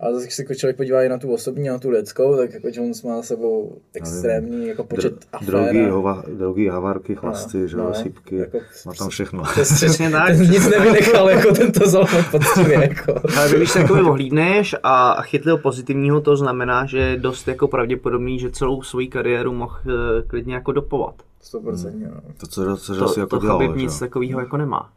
[0.00, 2.52] Ale zase, když se jako člověk podívá i na tu osobní na tu lidskou, tak
[2.54, 5.46] jako Jones má za sebou extrémní jako počet Dr- afér.
[5.48, 9.42] drogy, a- hova, drogy, havarky, chlasty, že jo, no, sípky, jako- má tam všechno.
[9.52, 10.38] Přesně tak.
[10.50, 13.20] Nic nevynechal, jako tento zalomot poctivě, jako.
[13.38, 17.68] Ale když se jako ohlídneš a chytli ho pozitivního, to znamená, že je dost jako
[17.68, 21.14] pravděpodobný, že celou svou kariéru mohl eh, klidně jako dopovat.
[21.54, 22.20] 100%, no.
[22.40, 24.90] To, co, co, co To, asi to, jako to dělal, že nic takového jako nemá.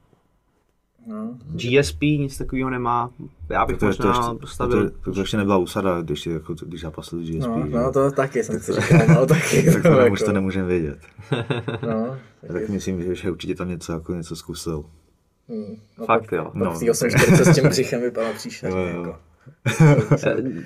[1.09, 1.37] No.
[1.55, 3.11] GSP nic takového nemá.
[3.49, 4.89] Já bych To, je- to, možná ještě, to, postavil...
[4.89, 7.47] to, to, ještě nebyla usada, když, jako, když zápasil GSP.
[7.49, 9.71] No, že no, to taky jsem si říkal, no taky.
[9.73, 10.99] tak to, jako, to nemůžeme vědět.
[11.87, 14.83] No, Já tak myslím, že, že určitě tam něco, jako něco zkusil.
[15.49, 16.51] hm, no, Fakt jo.
[16.53, 16.73] No.
[16.73, 18.99] V té 840 s tím křichem vypadá příšerně, Jo, jo.
[18.99, 19.19] jako.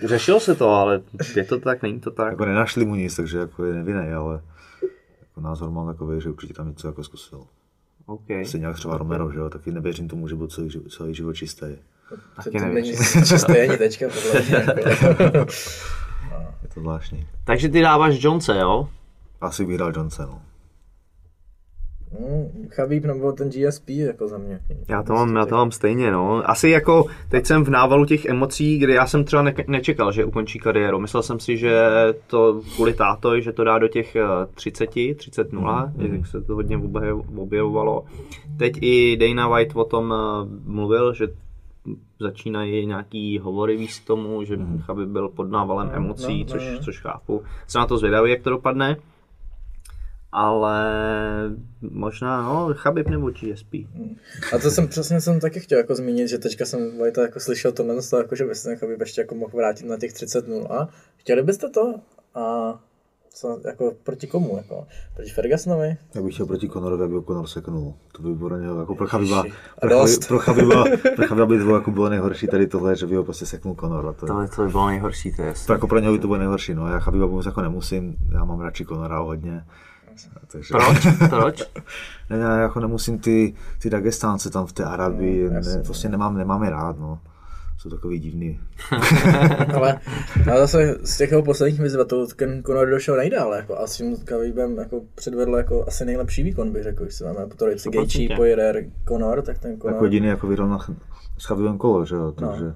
[0.07, 1.01] Řešilo se to, ale
[1.35, 2.31] je to tak, není to tak.
[2.31, 4.41] Jako nenašli mu nic, takže jako je nevinný, ale
[5.21, 7.43] jako názor mám takový, že určitě tam něco jako zkusil.
[8.05, 8.45] Okay.
[8.45, 11.33] Stejně jak třeba Romero, že jo, taky nevěřím tomu, že byl celý, život- celý život
[11.33, 11.65] čistý.
[12.09, 12.91] To, Taky to není
[13.27, 14.57] čisté ani teďka, podle mě.
[16.63, 17.27] Je to zvláštní.
[17.45, 18.89] Takže ty dáváš Jonese, jo?
[19.41, 20.41] Asi bych dal Johnson, no.
[22.19, 24.59] Hm, Chabib nebo ten GSP jako za mě.
[24.89, 26.49] Já to mám, já to mám stejně, no.
[26.49, 30.25] Asi jako, teď jsem v návalu těch emocí, kdy já jsem třeba ne- nečekal, že
[30.25, 30.99] ukončí kariéru.
[30.99, 31.81] Myslel jsem si, že
[32.27, 34.21] to kvůli tátoj, že to dá do těch eh,
[34.53, 36.15] 30, 30 0, mm.
[36.15, 38.05] jak se to hodně objev- objevovalo.
[38.57, 41.27] Teď i Dana White o tom eh, mluvil, že
[42.19, 44.79] začínají nějaký hovory víc tomu, že Mhm.
[44.79, 46.79] Chabib byl pod návalem emocí, no, což, no.
[46.79, 47.41] což chápu.
[47.67, 48.97] Jsem na to zvědavý, jak to dopadne.
[50.35, 50.83] Ale
[51.81, 53.73] možná, no, Chabib nebo GSP.
[54.53, 57.71] A to jsem přesně jsem taky chtěl jako zmínit, že teďka jsem Vojta jako slyšel
[57.71, 60.13] tohle, z toho, jako, že by se ten Chabib ještě jako mohl vrátit na těch
[60.13, 61.95] 30 a chtěli byste to?
[62.35, 62.79] A
[63.35, 64.57] co, jako proti komu?
[64.57, 64.87] Jako?
[65.15, 65.97] Proti Fergusonovi?
[66.15, 67.93] Já bych chtěl proti Conorovi, aby ho Conor seknul.
[68.11, 69.43] To by bylo něho, jako pro Chabiba,
[69.81, 70.27] pro, Chabi, dost.
[70.27, 70.83] pro, Chabiba,
[71.15, 73.75] pro Chabiba by to bylo, jako bylo nejhorší tady tohle, že by ho prostě seknul
[73.79, 74.07] Conor.
[74.07, 76.27] A to, To, to by bylo nejhorší, to je to jako pro něho by to
[76.27, 76.87] bylo nejhorší, no.
[76.87, 79.65] Já Chabiba vůbec jako nemusím, já mám radši Conora hodně.
[80.51, 81.07] Takže, Proč?
[81.29, 81.63] Proč?
[82.29, 86.09] Ne, ne, já jako nemusím ty, ty Dagestánce tam v té Arabii, No, ne, prostě
[86.09, 87.19] nemám, nemám je rád, no.
[87.77, 88.59] Jsou takový divný.
[89.75, 89.99] ale,
[90.51, 94.17] ale zase z těch jeho posledních vyzvatelů ten Conor došel nejdál, jako a s tím
[94.17, 98.35] Khabibem jako předvedl jako asi nejlepší výkon, bych řekl, když se máme po trojici 100%.
[98.35, 100.79] Poirier, Conor, tak ten Conor, Jako jediný jako vyrovnal
[101.37, 102.73] s Chabibem kolo, že jo, takže...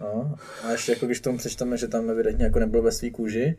[0.00, 3.56] no, a ještě jako když tomu přečteme, že tam evidentně jako nebyl ve svý kůži,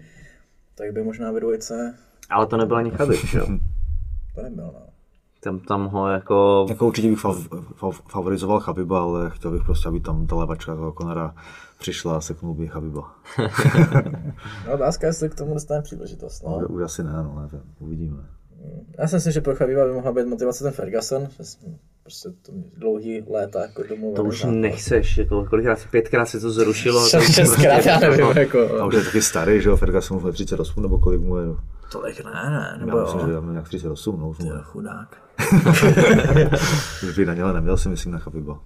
[0.76, 1.96] tak by možná ve dvojce
[2.30, 3.46] Ale to nebyl ani Chabib, že jo?
[4.36, 4.74] to nebyl, no.
[5.44, 6.66] Tam, tam ho jako...
[6.70, 7.38] Jako určitě bych fav,
[7.76, 11.36] fav, favorizoval Chabiba, ale chtěl bych prostě, aby tam ta levačka toho Conora
[11.80, 13.16] přišla a seknul by Chabiba.
[14.68, 16.44] No, otázka je, jestli k tomu dostane příležitost.
[16.44, 16.58] No.
[16.68, 18.24] Už asi ne, no, nevím, uvidíme.
[18.98, 21.28] Já si myslím, že pro Chabiba by mohla být motivace ten Ferguson,
[22.04, 24.14] prostě to dlouhý léta jako domů.
[24.16, 27.04] To už nechceš, jako kolikrát, pětkrát se to zrušilo.
[27.06, 28.88] už šestkrát, prostě- já nevím, A jako.
[28.88, 31.46] už je taky starý, že jo, Ferguson mu 38, nebo kolik mu je.
[31.92, 33.34] Tolik ne, ne, Já nebo myslím, že jo.
[33.34, 34.52] já mám nějak 38, no, je.
[34.64, 35.18] Chudák.
[37.10, 38.60] Už by na něho neměl, si myslím, na Chabiba.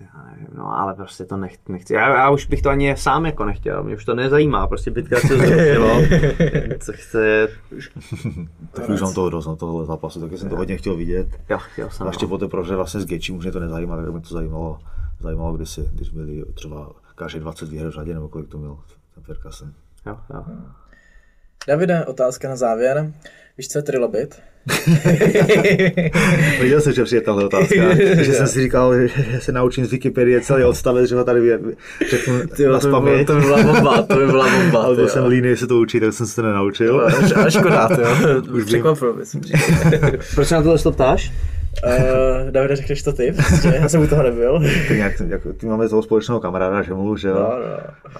[0.00, 1.94] Já nevím, no ale prostě to nech, nechci.
[1.94, 5.22] Já, já, už bych to ani sám jako nechtěl, mě už to nezajímá, prostě pětkrát
[5.22, 5.88] se zrušilo.
[6.80, 7.48] Co chce,
[8.72, 11.28] Tak už mám toho dost na tohle zápasu, taky jsem to hodně chtěl vidět.
[11.50, 12.06] jo, chtěl jsem.
[12.06, 12.28] A ještě no.
[12.28, 14.78] po té prohře vlastně s Gečím už mě to nezajímá, tak mě to zajímalo,
[15.20, 18.78] zajímalo když, si, když byli třeba každý 20 výher v řadě, nebo kolik to měl
[19.14, 19.72] ten Ferguson.
[20.06, 20.44] Jo, jo.
[21.68, 23.12] Davide, otázka na závěr.
[23.58, 24.34] Víš, co je trilobit?
[26.60, 27.74] Viděl jsem, že přijde tahle otázka,
[28.22, 31.74] že jsem si říkal, že se naučím z Wikipedie celý odstavec, že ho tady vě-
[32.10, 32.34] řeknu
[32.72, 33.26] na spaměť.
[33.26, 34.82] to by byla bomba, to by byla bomba.
[34.82, 37.10] Ale byl jsem líný se to učit, tak jsem se to nenaučil.
[37.36, 38.42] Ale škoda, jo.
[38.52, 39.36] Už překvapil bys.
[40.34, 41.32] Proč se na tohle to ptáš?
[41.86, 43.32] Uh, Davide, řekneš to ty?
[43.32, 44.60] Prostě, já jsem u toho nebyl.
[44.88, 47.34] Ty, nějak, jako, ty máme toho společného kamaráda, že mu, že jo?
[47.34, 47.76] No, no.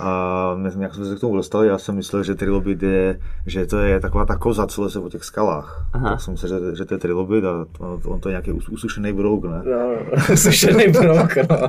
[0.06, 3.66] A my, nějak jsme se k tomu dostali, já jsem myslel, že trilobit je, že
[3.66, 5.86] to je taková ta koza, co leze po těch skalách.
[5.92, 6.10] Aha.
[6.10, 8.68] Tak jsem myslel, že, že to je trilobit a on, on to je nějaký us-
[8.68, 9.62] usušený brouk, ne?
[9.64, 9.92] No,
[10.30, 10.36] no.
[10.36, 11.68] Sušený brouk, no.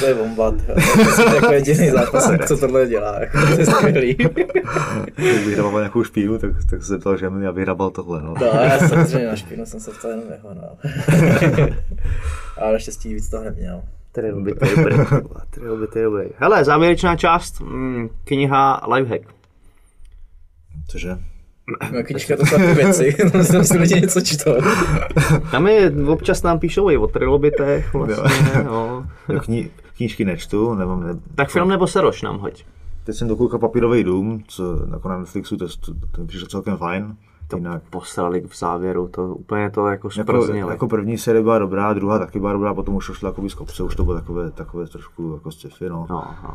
[0.00, 0.56] to je bomba, to
[1.20, 4.16] je jako jediný zápas, co tohle dělá, jako, to je skvělý.
[5.14, 8.34] Když vyhrabal nějakou špínu, tak, tak se zeptal, že mi vyhrabal tohle, no.
[8.40, 10.78] No, já samozřejmě na špínu jsem se ptal jenom jeho, no.
[12.62, 13.82] Ale naštěstí víc toho neměl.
[14.12, 14.96] Trilby, to je dobrý.
[15.50, 16.24] Trilby, to je dobrý.
[16.36, 19.34] Hele, závěrečná část, mm, kniha Lifehack.
[20.86, 21.18] Cože?
[21.92, 23.16] No, knížka to jsou věci,
[23.52, 24.54] tam si lidi něco čtou.
[25.50, 29.06] Tam je, občas nám píšou i o trilobitech, vlastně, no.
[29.28, 32.64] Já kni, knížky nečtu, nemám, ne, Tak film nebo Seroš nám hoď.
[33.04, 36.76] Teď jsem dokoukal Papírový dům, co jako na Netflixu, to, to, to mi přišlo celkem
[36.76, 37.16] fajn.
[37.48, 40.70] To Jinak, poslali v závěru, to úplně to jako jako, zprznili.
[40.70, 43.82] jako, první série byla dobrá, druhá taky byla dobrá, potom už šlo jako z kopce,
[43.82, 46.06] už to bylo takové, takové trošku jako sci-fi, no.
[46.10, 46.54] No, no.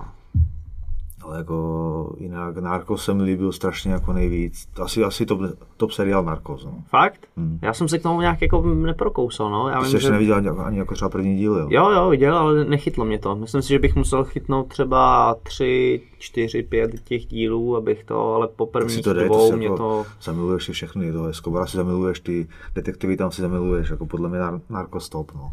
[1.22, 4.70] Ale jako jinak Narcos se mi líbil strašně jako nejvíc.
[4.82, 5.42] Asi, asi top,
[5.78, 6.74] top seriál Narcos, no.
[6.88, 7.20] Fakt?
[7.62, 9.70] Já jsem se k tomu nějak jako neprokousal, no.
[9.70, 10.12] Já To vím, jsi ještě že...
[10.12, 11.68] neviděl ani, ani jako třeba první díl, jo?
[11.70, 13.36] Jo, jo, viděl, ale nechytlo mě to.
[13.36, 18.48] Myslím si, že bych musel chytnout třeba tři, čtyři, pět těch dílů, abych to, ale
[18.48, 20.06] po prvních si to to dvou si mě jako to...
[20.22, 24.40] zamiluješ si všechny, to Escobara si zamiluješ, ty detektivy tam si zamiluješ, jako podle mě
[24.40, 25.52] nar- Narcos top, no.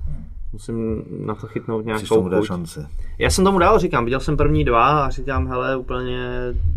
[0.56, 2.80] Musím na to chytnout Musíš nějakou tomu dát šanci.
[3.18, 6.18] Já jsem tomu dal, říkám, viděl jsem první dva a říkám, hele, úplně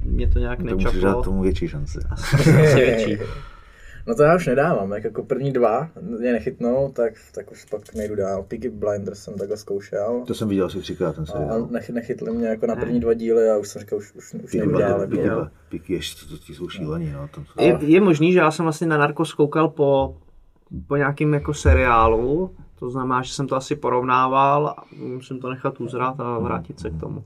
[0.05, 1.99] mě to nějak To musíš dát tomu větší šanci.
[2.09, 3.17] Asi větší.
[4.07, 7.95] No to já už nedávám, jak jako první dva mě nechytnou, tak, tak už pak
[7.95, 8.43] nejdu dál.
[8.43, 10.23] Peaky Blinders jsem takhle zkoušel.
[10.27, 11.67] To jsem viděl asi třikrát ten A seriál.
[11.71, 14.53] nech, nechytli mě jako na první dva díly a už jsem říkal, už, už, už
[14.53, 15.01] nejdu dál.
[15.01, 15.07] Jako.
[15.09, 15.29] piky,
[15.69, 17.29] piky, ještě to ti jsou šílení, no.
[17.31, 20.17] To, Je, je možný, že já jsem vlastně na Narcos koukal po,
[20.87, 25.81] po nějakým jako seriálu, to znamená, že jsem to asi porovnával a musím to nechat
[25.81, 27.23] uzrat a vrátit se k tomu.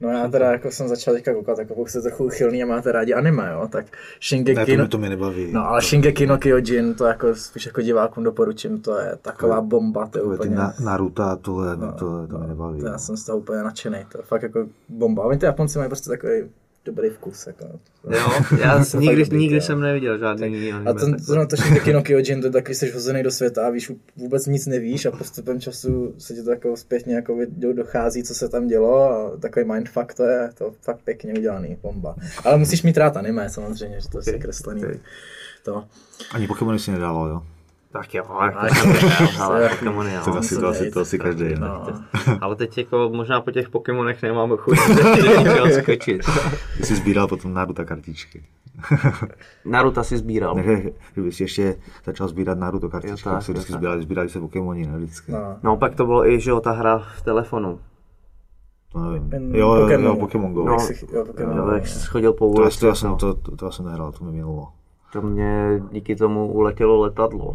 [0.00, 2.92] No já teda jako jsem začal teďka koukat, jako pokud jste trochu chylný a máte
[2.92, 3.90] rádi anime, jo, tak ne,
[4.22, 5.52] Shingeki to, no, mě, to mě nebaví.
[5.52, 10.06] no ale Shingeki no Kyojin, to jako spíš jako divákům doporučím, to je taková bomba,
[10.06, 10.56] to je Takové ty úplně...
[10.56, 12.80] na, Naruto a tohle, no, tohle to mě nebaví.
[12.80, 12.98] To já no.
[12.98, 15.24] jsem z toho úplně nadšený, to je fakt jako bomba.
[15.24, 16.42] Oni ty Japonci mají prostě takový
[16.84, 17.46] dobrý vkus.
[17.46, 17.64] Jako.
[18.10, 18.30] Jo,
[18.60, 19.60] já To nikdy, dobrý, nikdy jo.
[19.62, 20.90] jsem neviděl žádný jiný anime.
[20.90, 23.70] A ten, zrovna to Shingeki no Kyojin, to je taky jsi hozený do světa a
[23.70, 28.22] víš, vůbec nic nevíš a postupem času se ti to jako zpětně jako do- dochází,
[28.22, 32.16] co se tam dělo a takový mindfuck to je, to fakt pěkně udělaný, bomba.
[32.44, 34.84] Ale musíš mít rád anime samozřejmě, že to je kreslený.
[34.84, 34.90] ok.
[35.64, 35.84] To.
[36.34, 37.42] Ani Pokémony si nedával, jo?
[37.92, 38.58] Tak jo, jako
[39.40, 40.34] ale to- Pokémony, To jo.
[40.60, 41.56] to asi, to asi každý, ne?
[41.60, 41.86] No.
[42.40, 44.78] Ale teď jako možná po těch Pokémonech nemám chuť
[45.82, 46.20] skočit.
[46.76, 48.44] Ty jsi sbíral potom Naruto kartičky.
[49.64, 50.54] Naruto si sbíral.
[50.54, 50.82] Ne,
[51.12, 51.76] kdyby si ještě
[52.06, 55.32] začal sbírat Naruto kartičky, Jo, tak, tak si vždycky sbírali, sbírali se Pokémoni, ne vždycky.
[55.32, 55.56] No.
[55.62, 57.80] No pak to bylo i, že jo, ta hra v telefonu.
[58.92, 59.30] To nevím.
[59.30, 60.06] Pen- Jo, jo, Pokémon.
[60.06, 60.64] jo, Pokémon Go.
[60.64, 60.76] No,
[61.12, 62.80] jo, Pokémon, Jo, no, jak jsi chodil po ulici.
[62.80, 63.16] to, já jsem, no.
[63.16, 64.68] to, to, to já jsem nehrál, to mi minulo.
[65.12, 67.54] To mě díky tomu uletělo letadlo,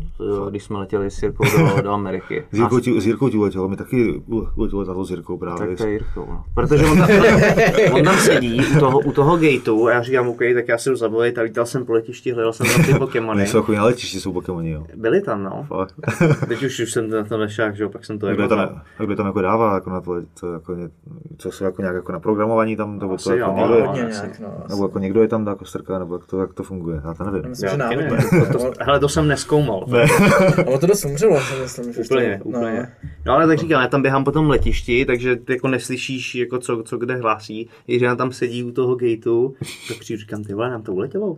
[0.49, 2.43] když jsme letěli s Jirkou do, do Ameriky.
[2.51, 4.21] S Jirkou ti, s Jirkou ti uletělo, mi taky
[4.55, 5.67] uletělo letadlo s Jirkou právě.
[5.67, 6.43] Tak to je Jirkou, no.
[6.53, 7.09] Protože on tam,
[7.93, 10.89] on tam sedí u toho, u toho gateu a já říkám, OK, tak já si
[10.89, 13.41] jdu zabavit a lítal jsem po letišti, hledal jsem tam ty Pokémony.
[13.41, 14.85] Oni jsou jako na letišti, jsou Pokémoni, jo.
[14.95, 15.65] Byli tam, no.
[15.67, 15.95] Fakt.
[16.47, 18.55] Teď už, už jsem na to nešel, že jo, pak jsem to kdo jako...
[18.55, 20.89] tam, kdo tam jako dává, jako na to, to jako ně,
[21.37, 24.07] co jsou jako nějak jako na programování tam, nebo to Asi jako jo, někdo, Hodně
[24.07, 24.21] asi.
[24.21, 24.47] nějak, no.
[24.69, 27.13] nebo jako někdo je tam dá jako strká, nebo jak to, jak to funguje, já
[27.13, 27.46] to nevím.
[27.47, 28.07] Myslím, že Já náhodně.
[28.51, 29.85] To, to, hele, to jsem neskoumal.
[29.87, 30.05] Ne.
[30.67, 32.91] Ale to dost umřelo, si myslím, že Úplně, to, úplně.
[33.25, 36.59] No ale tak říkám, já tam běhám po tom letišti, takže ty jako neslyšíš, jako
[36.59, 37.69] co, co kde hlásí.
[37.87, 39.53] Jiří tam sedí u toho gateu,
[39.87, 41.37] tak přijdu říkám, ty vole, nám to uletělo.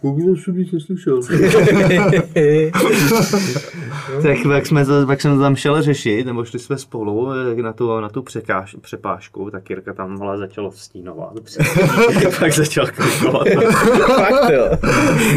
[0.00, 1.20] Koukej, jsem nic neslyšel.
[4.22, 7.62] tak jak jsme, to, jak jsem to tam šel řešit, nebo šli jsme spolu eh,
[7.62, 11.32] na tu, na tu překáž, přepážku, tak Jirka tam vole, začalo stínovat.
[12.40, 13.46] pak začal klikovat.
[14.06, 14.70] Fakt jo.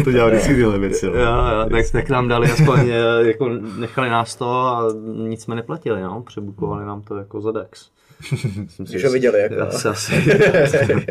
[0.04, 1.12] To dělá vždycky tyhle věci, no.
[1.12, 4.82] Jo, jo, tak, tak nám dali aspoň, eh, jako nechali nás to a
[5.28, 7.90] nic jsme neplatili, no, přebukovali nám to jako za Dex.
[8.78, 9.54] Když ho viděli, jako.
[9.54, 10.12] Já si asi,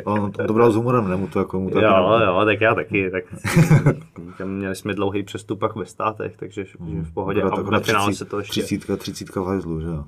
[0.05, 2.45] On, on to bral s humorem, ne, mu to jako, mu to jo, jako, jo,
[2.45, 3.23] tak já taky, tak
[4.37, 8.17] tam měli jsme dlouhý přestupak ve státech, takže že v pohodě a na finále 30
[8.17, 10.03] se to ještě, Třicítka, třicítka v hajzlu, že jo.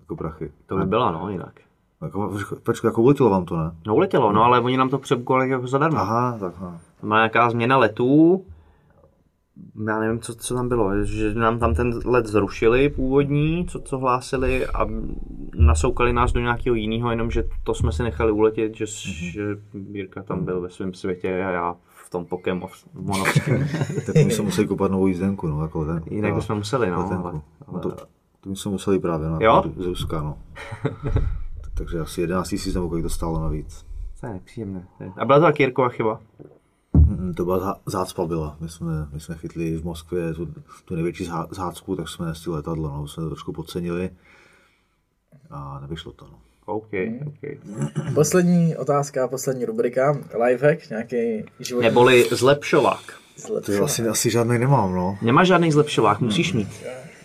[0.00, 0.50] Jako prachy.
[0.66, 1.60] to by byla, no, jinak.
[2.02, 3.70] Jako, počkej, jako uletělo vám to, ne?
[3.86, 5.98] No uletělo, no, ale oni nám to přebukovali jako zadarmo.
[5.98, 6.78] Aha, tak no.
[7.02, 8.44] Byla nějaká změna letů,
[9.86, 13.98] já nevím, co, co tam bylo, že nám tam ten let zrušili původní, co, co
[13.98, 14.86] hlásili a
[15.54, 19.30] nasoukali nás do nějakého jiného, jenomže to jsme si nechali uletět, že, mm-hmm.
[19.32, 19.56] že
[19.92, 23.66] Jirka tam byl ve svém světě a já v tom Pokémonovském.
[24.06, 26.02] Tak my jsme museli kopat novou jízdenku, no, jako ten.
[26.10, 27.26] Jinak bychom museli, no, letenku.
[27.26, 27.90] ale, No ale to,
[28.40, 29.62] to my jsme museli právě, no, Jo?
[29.76, 30.38] z Ruska, no.
[31.74, 33.86] Takže asi 11 tisíc nebo kolik to stálo navíc.
[34.20, 34.86] to je nepříjemné.
[35.16, 36.20] A byla to taky Jirkova chyba?
[37.06, 38.56] Mm, To byla zá- zácpa byla.
[38.60, 40.48] My jsme, my jsme chytli v Moskvě tu,
[40.84, 44.10] tu největší zá- zácpu, tak jsme nestihli letadlo, no, jsme to trošku podcenili
[45.50, 46.38] a nevyšlo to, no.
[46.66, 46.88] OK,
[47.26, 47.58] OK.
[48.14, 50.18] Poslední otázka, poslední rubrika.
[50.44, 53.00] Lifehack, nějaký životní Neboli zlepšovák.
[53.46, 53.78] To zlepšování.
[53.78, 55.18] jo, asi, asi žádný nemám, no.
[55.22, 56.68] Nemáš žádný zlepšovák, musíš mít.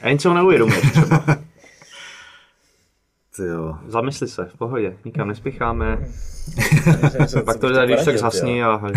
[0.02, 1.24] A jen se ho neuvědomuješ třeba.
[3.40, 3.78] Ty jo.
[3.88, 5.98] Zamysli se, v pohodě, nikam nespěcháme.
[7.46, 8.82] Pak to když tak zhasní a...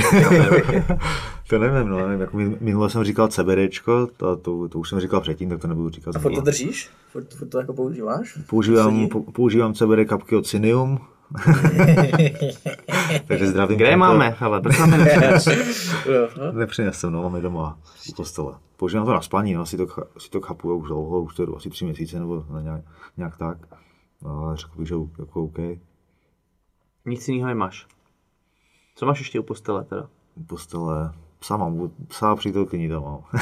[1.49, 5.01] To nevím, no, nevím, jako min- minule jsem říkal CBDčko, to, to, to už jsem
[5.01, 6.17] říkal předtím, tak to nebudu říkat.
[6.17, 6.45] A furt to znovu.
[6.45, 6.91] držíš?
[7.13, 8.39] Furt, furt to jako používáš?
[8.47, 11.01] Používám, používám CBD kapky od Synium.
[13.27, 13.77] Takže zdravím.
[13.77, 14.37] Kde je máme?
[14.41, 15.47] Ale proč máme nepřines?
[16.07, 17.11] Jo, no.
[17.11, 18.55] No, máme doma v postele.
[18.77, 19.87] Používám to na spaní, no, asi to,
[20.17, 22.81] asi to chápu už dlouho, už to jdu asi tři měsíce nebo na nějak,
[23.17, 23.59] nějak tak.
[24.23, 25.59] No, ale řekl bych, že jako OK.
[27.07, 27.87] Nic jiného nemáš.
[28.95, 30.09] Co máš ještě u postele teda?
[30.35, 33.23] U postele, psa mám, psa přítelkyní tam mám.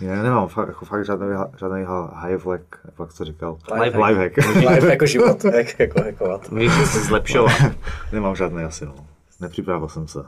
[0.00, 1.26] Já nemám fakt, jako fakt žádný,
[1.58, 2.60] žádný high flag,
[3.00, 3.58] jak to říkal.
[3.82, 4.06] Lifehack.
[4.08, 4.36] Lifehack.
[4.70, 6.48] Life jako život, jak jako hackovat.
[6.48, 7.52] Víš, že se zlepšovat.
[8.12, 8.94] Nemám žádný asi, no.
[9.40, 10.24] Nepřipravil jsem se.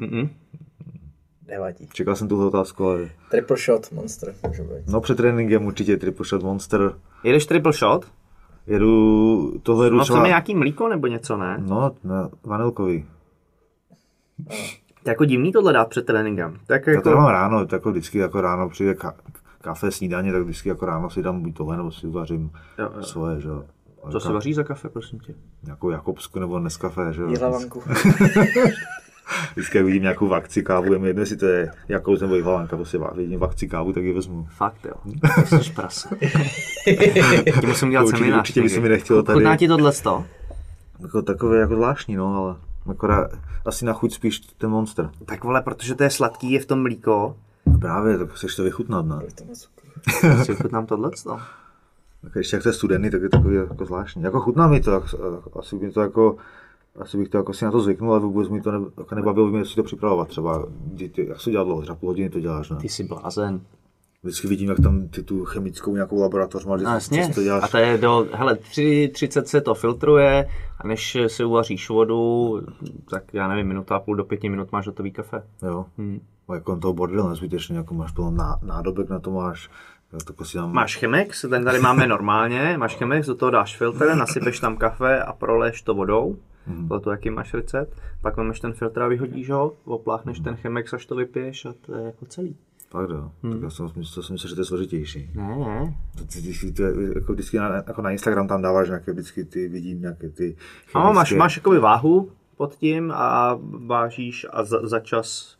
[0.00, 0.28] Mm-mm.
[1.46, 1.88] Nevadí.
[1.92, 3.10] Čekal jsem tuhle otázku, ale...
[3.30, 4.86] Triple shot monster může být.
[4.86, 6.94] No před tréninkem určitě triple shot monster.
[7.24, 8.06] Jedeš triple shot?
[8.70, 10.16] Jedu, tohle jedu No třeba...
[10.18, 11.56] chceme nějaký mlíko nebo něco, ne?
[11.66, 13.06] No, ne, vanilkový.
[15.02, 16.58] To je jako divný tohle dát před tréninkem.
[16.66, 17.08] Tak Já to jako...
[17.10, 19.12] dávám ráno, to jako vždycky jako ráno přijde ka-
[19.60, 23.02] kafe, snídaně, tak vždycky jako ráno si dám buď tohle, nebo si uvařím Jo, jo.
[23.02, 23.64] svoje, že jo.
[24.12, 25.34] Co se ka- vaří za kafe, prosím tě?
[25.62, 27.28] Nějakou Jakobsku nebo Nescafé, že jo.
[27.28, 27.82] Jihlavanku.
[29.52, 32.76] Vždycky, jak vidím nějakou vakci kávu, je mi jedno, jestli to je Jakobs nebo Jihlavanka,
[32.76, 34.46] prostě vá- vidím vakci kávu, tak ji vezmu.
[34.56, 34.92] Fakt jo.
[35.62, 36.08] Jsi prase.
[37.60, 38.40] Ti musím dělat Určitě- seminář.
[38.40, 40.24] určitě by se mi nechtělo tady- Chutná ti tohle sto?
[41.00, 42.56] Jako takové jako zvláštní, no, ale
[42.90, 43.30] akorát
[43.64, 45.10] asi na chuť spíš ten monster.
[45.26, 47.36] Tak vole, protože to je sladký, je v tom mlíko.
[47.66, 49.16] No právě, tak chceš to vychutnat, ne?
[49.38, 50.44] To moc cukru.
[50.44, 51.38] Si chutnám tohle sto.
[52.22, 54.22] Tak ještě jak to je studený, tak je takový jako zvláštní.
[54.22, 55.04] Jako chutná mi to,
[55.58, 56.36] asi mi to jako
[56.98, 59.46] asi bych to jako si na to zvyknul, ale vůbec mi to ne, jako nebavilo
[59.46, 60.66] mě si to připravovat třeba.
[60.96, 62.76] Ty, jak se dělá dlouho, třeba půl hodiny to děláš, ne?
[62.76, 63.60] Ty jsi blázen.
[64.22, 67.34] Vždycky vidím, jak tam ty tu chemickou nějakou laboratoř máš, No, vždycky, jasně.
[67.34, 67.62] to děláš.
[67.64, 72.60] A to je do, hele, 3.30 se to filtruje a než si uvaříš vodu,
[73.10, 75.42] tak já nevím, minuta a půl do pěti minut máš hotový kafe.
[75.62, 75.86] Jo.
[75.98, 76.20] Hmm.
[76.48, 79.70] A jako toho bordel nezbytečně, jako máš plno ná, nádobek na to máš,
[80.42, 80.72] si tam...
[80.72, 85.22] Máš Chemex, ten tady máme normálně, máš Chemex, do toho dáš filtr, nasypeš tam kafe
[85.22, 86.36] a proleješ to vodou.
[86.66, 86.88] Mhm.
[86.88, 88.00] Podle toho, jaký máš recept.
[88.22, 90.44] Pak vemeš ten filtr a vyhodíš ho, opláchneš Mhm.
[90.44, 92.56] ten Chemex, až to vypiješ a to je jako celý.
[92.90, 93.52] Fakt jo, Hmm.
[93.52, 95.30] tak já jsem, to jsem myslel, že to je složitější.
[95.34, 95.94] Ne, ne.
[96.18, 96.82] To, ty, ty, ty,
[97.14, 100.56] jako vždycky na, jako na Instagram tam dáváš nějaké, vždycky ty vidím nějaké ty
[100.94, 105.56] Ano, máš, chemické- máš jakoby váhu pod tím a vážíš a za, za čas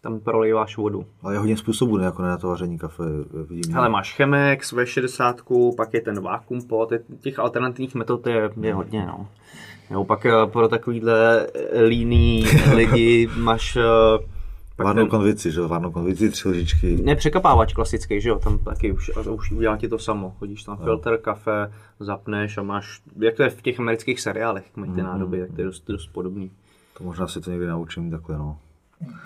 [0.00, 1.06] tam prolejváš vodu.
[1.22, 3.04] Ale je hodně způsobů, ne, jako na to vaření kafe,
[3.48, 3.76] vidím.
[3.78, 8.74] Ale máš Chemex, V60, pak je ten vakuum pot, je- těch alternativních metod je, je
[8.74, 9.28] hodně, no.
[9.94, 13.82] Jo, pak eh, pro takovýhle eh, líný lidi máš eh,
[14.76, 16.96] pak ten, konvici, že jo, várnou konvici, tři lžičky.
[17.04, 20.34] ne překapávač klasický, že jo, tam taky už, už udělá ti to samo.
[20.38, 24.76] Chodíš tam filtr, kafe, zapneš a máš, jak to je v těch amerických seriálech, jak
[24.76, 26.50] mají ty nádoby, tak to je dost, dost podobný.
[26.98, 28.58] To možná si to někdy naučím takhle, no.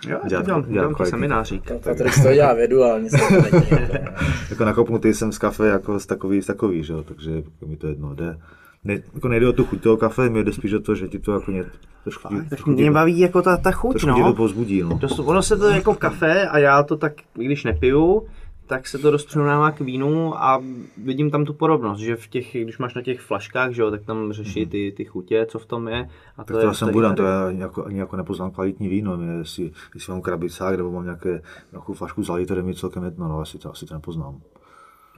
[0.08, 1.72] Jo, Dělat- dělám, dělám kvalitní seminářík.
[1.84, 3.34] Patrik z toho dělá vědu, ale nic to.
[4.50, 7.86] Jako nakopnutý jsem z kafe jako z takový, z takový, že jo, takže mi to
[7.86, 8.38] jedno jde.
[8.84, 11.18] Ne, jako nejde o tu chuť toho kafe, mi jde spíš o to, že ti
[11.18, 11.64] to jako ně,
[12.04, 14.34] trošku, trošku, mě baví jako ta, ta chuť, tě to no.
[14.34, 14.98] pozbudí, no.
[14.98, 18.26] Dost, ono se to jako kafe a já to tak, i když nepiju,
[18.68, 20.62] tak se to dost přirovnává k vínu a
[21.04, 24.04] vidím tam tu podobnost, že v těch, když máš na těch flaškách, že jo, tak
[24.04, 26.08] tam řeší ty, ty chutě, co v tom je.
[26.36, 28.50] A to Tak to já je, jsem je budem, to já jako, ani jako nepoznám
[28.50, 32.62] kvalitní víno, mě, jestli, jestli mám krabicák nebo mám nějaké, nějakou flašku z to je
[32.62, 34.40] mi celkem jedno, no, asi to, asi to nepoznám.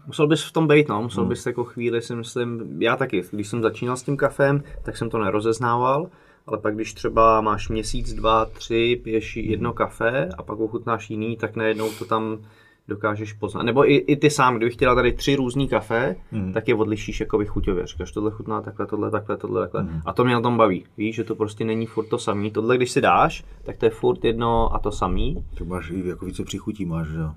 [0.07, 1.28] Musel bys v tom být, no, musel Hmm.
[1.28, 5.11] bys jako chvíli si myslím, já taky, když jsem začínal s tím kafem, tak jsem
[5.11, 6.07] to nerozeznával,
[6.46, 9.44] ale pak když třeba máš měsíc, dva, tři, piješ Hmm.
[9.51, 12.38] jedno kafe a pak ochutnáš jiný, tak najednou to tam
[12.88, 13.62] dokážeš poznat.
[13.62, 16.53] Nebo i, i ty sám, kdybych chtěla tady tři různý kafe, Mhm.
[16.53, 17.86] tak je odlišíš jako chuťově.
[17.86, 19.82] Říkáš, tohle chutná takhle, tohle, takhle, tohle, takhle.
[19.82, 20.01] Mhm.
[20.07, 20.84] A to mě na tom baví.
[20.96, 22.51] Víš, že to prostě není furt to samý.
[22.51, 25.44] Tohle, když si dáš, tak to je furt jedno a to samý.
[25.59, 27.30] Tak máš i jako více přichutí, máš, že jo.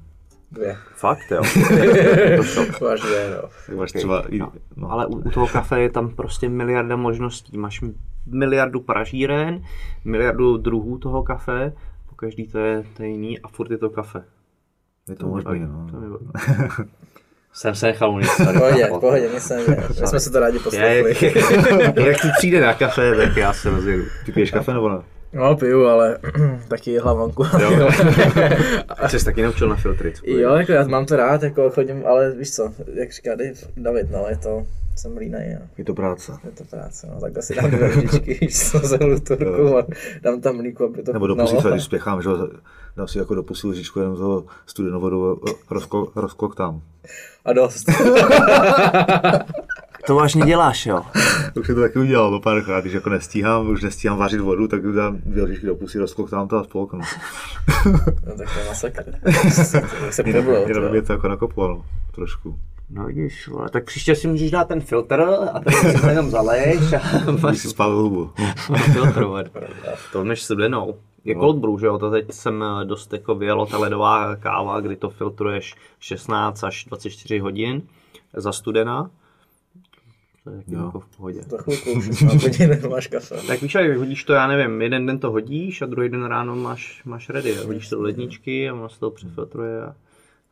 [0.54, 0.78] Dvě.
[0.96, 1.42] Fakt, jo.
[2.82, 3.76] Máš dvě, no.
[3.78, 7.58] Máš třeba i, No, no, Ale u, u toho kafe je tam prostě miliarda možností.
[7.58, 7.82] Máš
[8.26, 9.64] miliardu pražíren,
[10.06, 11.74] miliardu druhů toho kafe,
[12.10, 14.24] po každý to je, to je jiný a furt je to kafe.
[15.10, 15.88] je to mě možný, no.
[15.92, 16.26] to baví.
[17.54, 18.60] Jsem se nechal sorry.
[18.60, 19.84] Pohodě, pohodě, neděje.
[20.02, 21.16] My jsme se to rádi poslechli.
[21.22, 24.04] jak, jak ti přijde na kafe, tak já se rozjedu.
[24.26, 24.98] Ty piješ kafe nebo ne?
[25.34, 26.18] No, piju, ale
[26.68, 27.44] taky hlavanku.
[27.62, 27.90] Jo.
[28.98, 30.14] A jsi taky naučil na filtry.
[30.14, 33.32] co Jo, jako já mám to rád, jako chodím, ale víš co, jak říká
[33.78, 34.66] David, no, je to,
[34.96, 36.32] jsem línej a Je to práce.
[36.46, 37.90] je to práce, no, tak asi dám dvě
[38.42, 39.86] víš co, zahlu tu ruku a
[40.22, 42.30] dám tam mlíko, aby to Nebo do pusy, když spěchám, že
[42.98, 46.82] dám si jako do pusy lžičku jenom toho studenou vodu, rozklo, rozkloktám.
[47.46, 47.86] A dost.
[50.08, 51.02] To vážně děláš, jo?
[51.60, 54.82] Už jsem to taky udělal no párkrát, když jako nestíhám, už nestíhám vařit vodu, tak
[54.96, 57.00] dám dvě lžičky do pusy, rozkloktám to a spolknu.
[58.26, 59.04] No tak to je masakr.
[59.24, 60.56] Tak se nebylo.
[60.68, 61.86] Jenom mě to jako nakoplo,
[62.16, 62.60] trošku.
[62.90, 65.22] No vidíš, vole, tak příště si můžeš dát ten filtr
[65.54, 68.32] a ten si to jenom zaleješ a máš si spálil hubu.
[70.12, 70.96] To než studenou.
[71.26, 74.80] Je cold brew, že jo, to teď jsem eh, dost jako vyjelo ta ledová káva,
[74.80, 77.82] kdy to filtruješ 16 až 24 hodin
[78.34, 79.10] za studena.
[80.44, 81.44] To je jako v pohodě.
[81.44, 83.36] Za chvilku, 16 hodin máš kafe.
[83.48, 86.56] Tak víš, jak hodíš to, já nevím, jeden den to hodíš a druhý den ráno
[86.56, 87.56] máš, máš ready.
[87.56, 89.96] Hodíš to do ledničky a ono se to přefiltruje a,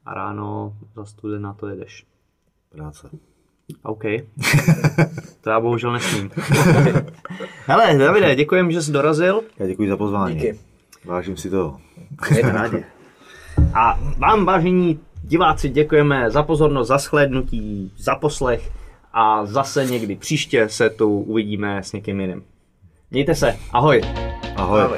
[0.05, 2.05] a ráno za studena to jedeš.
[2.69, 3.09] Práce.
[3.83, 4.03] OK.
[5.41, 6.31] to já bohužel nesmím.
[7.65, 9.41] Hele, Davide, děkujem, že jsi dorazil.
[9.59, 10.35] Já děkuji za pozvání.
[10.35, 10.59] Díky.
[11.05, 11.79] Vážím si toho.
[12.31, 12.85] Mějte rádi.
[13.73, 18.80] A vám, vážení diváci, děkujeme za pozornost, za shlédnutí, za poslech
[19.13, 22.43] a zase někdy příště se tu uvidíme s někým jiným.
[23.11, 24.01] Mějte se, ahoj.
[24.55, 24.81] Ahoj.
[24.81, 24.97] Ahoj.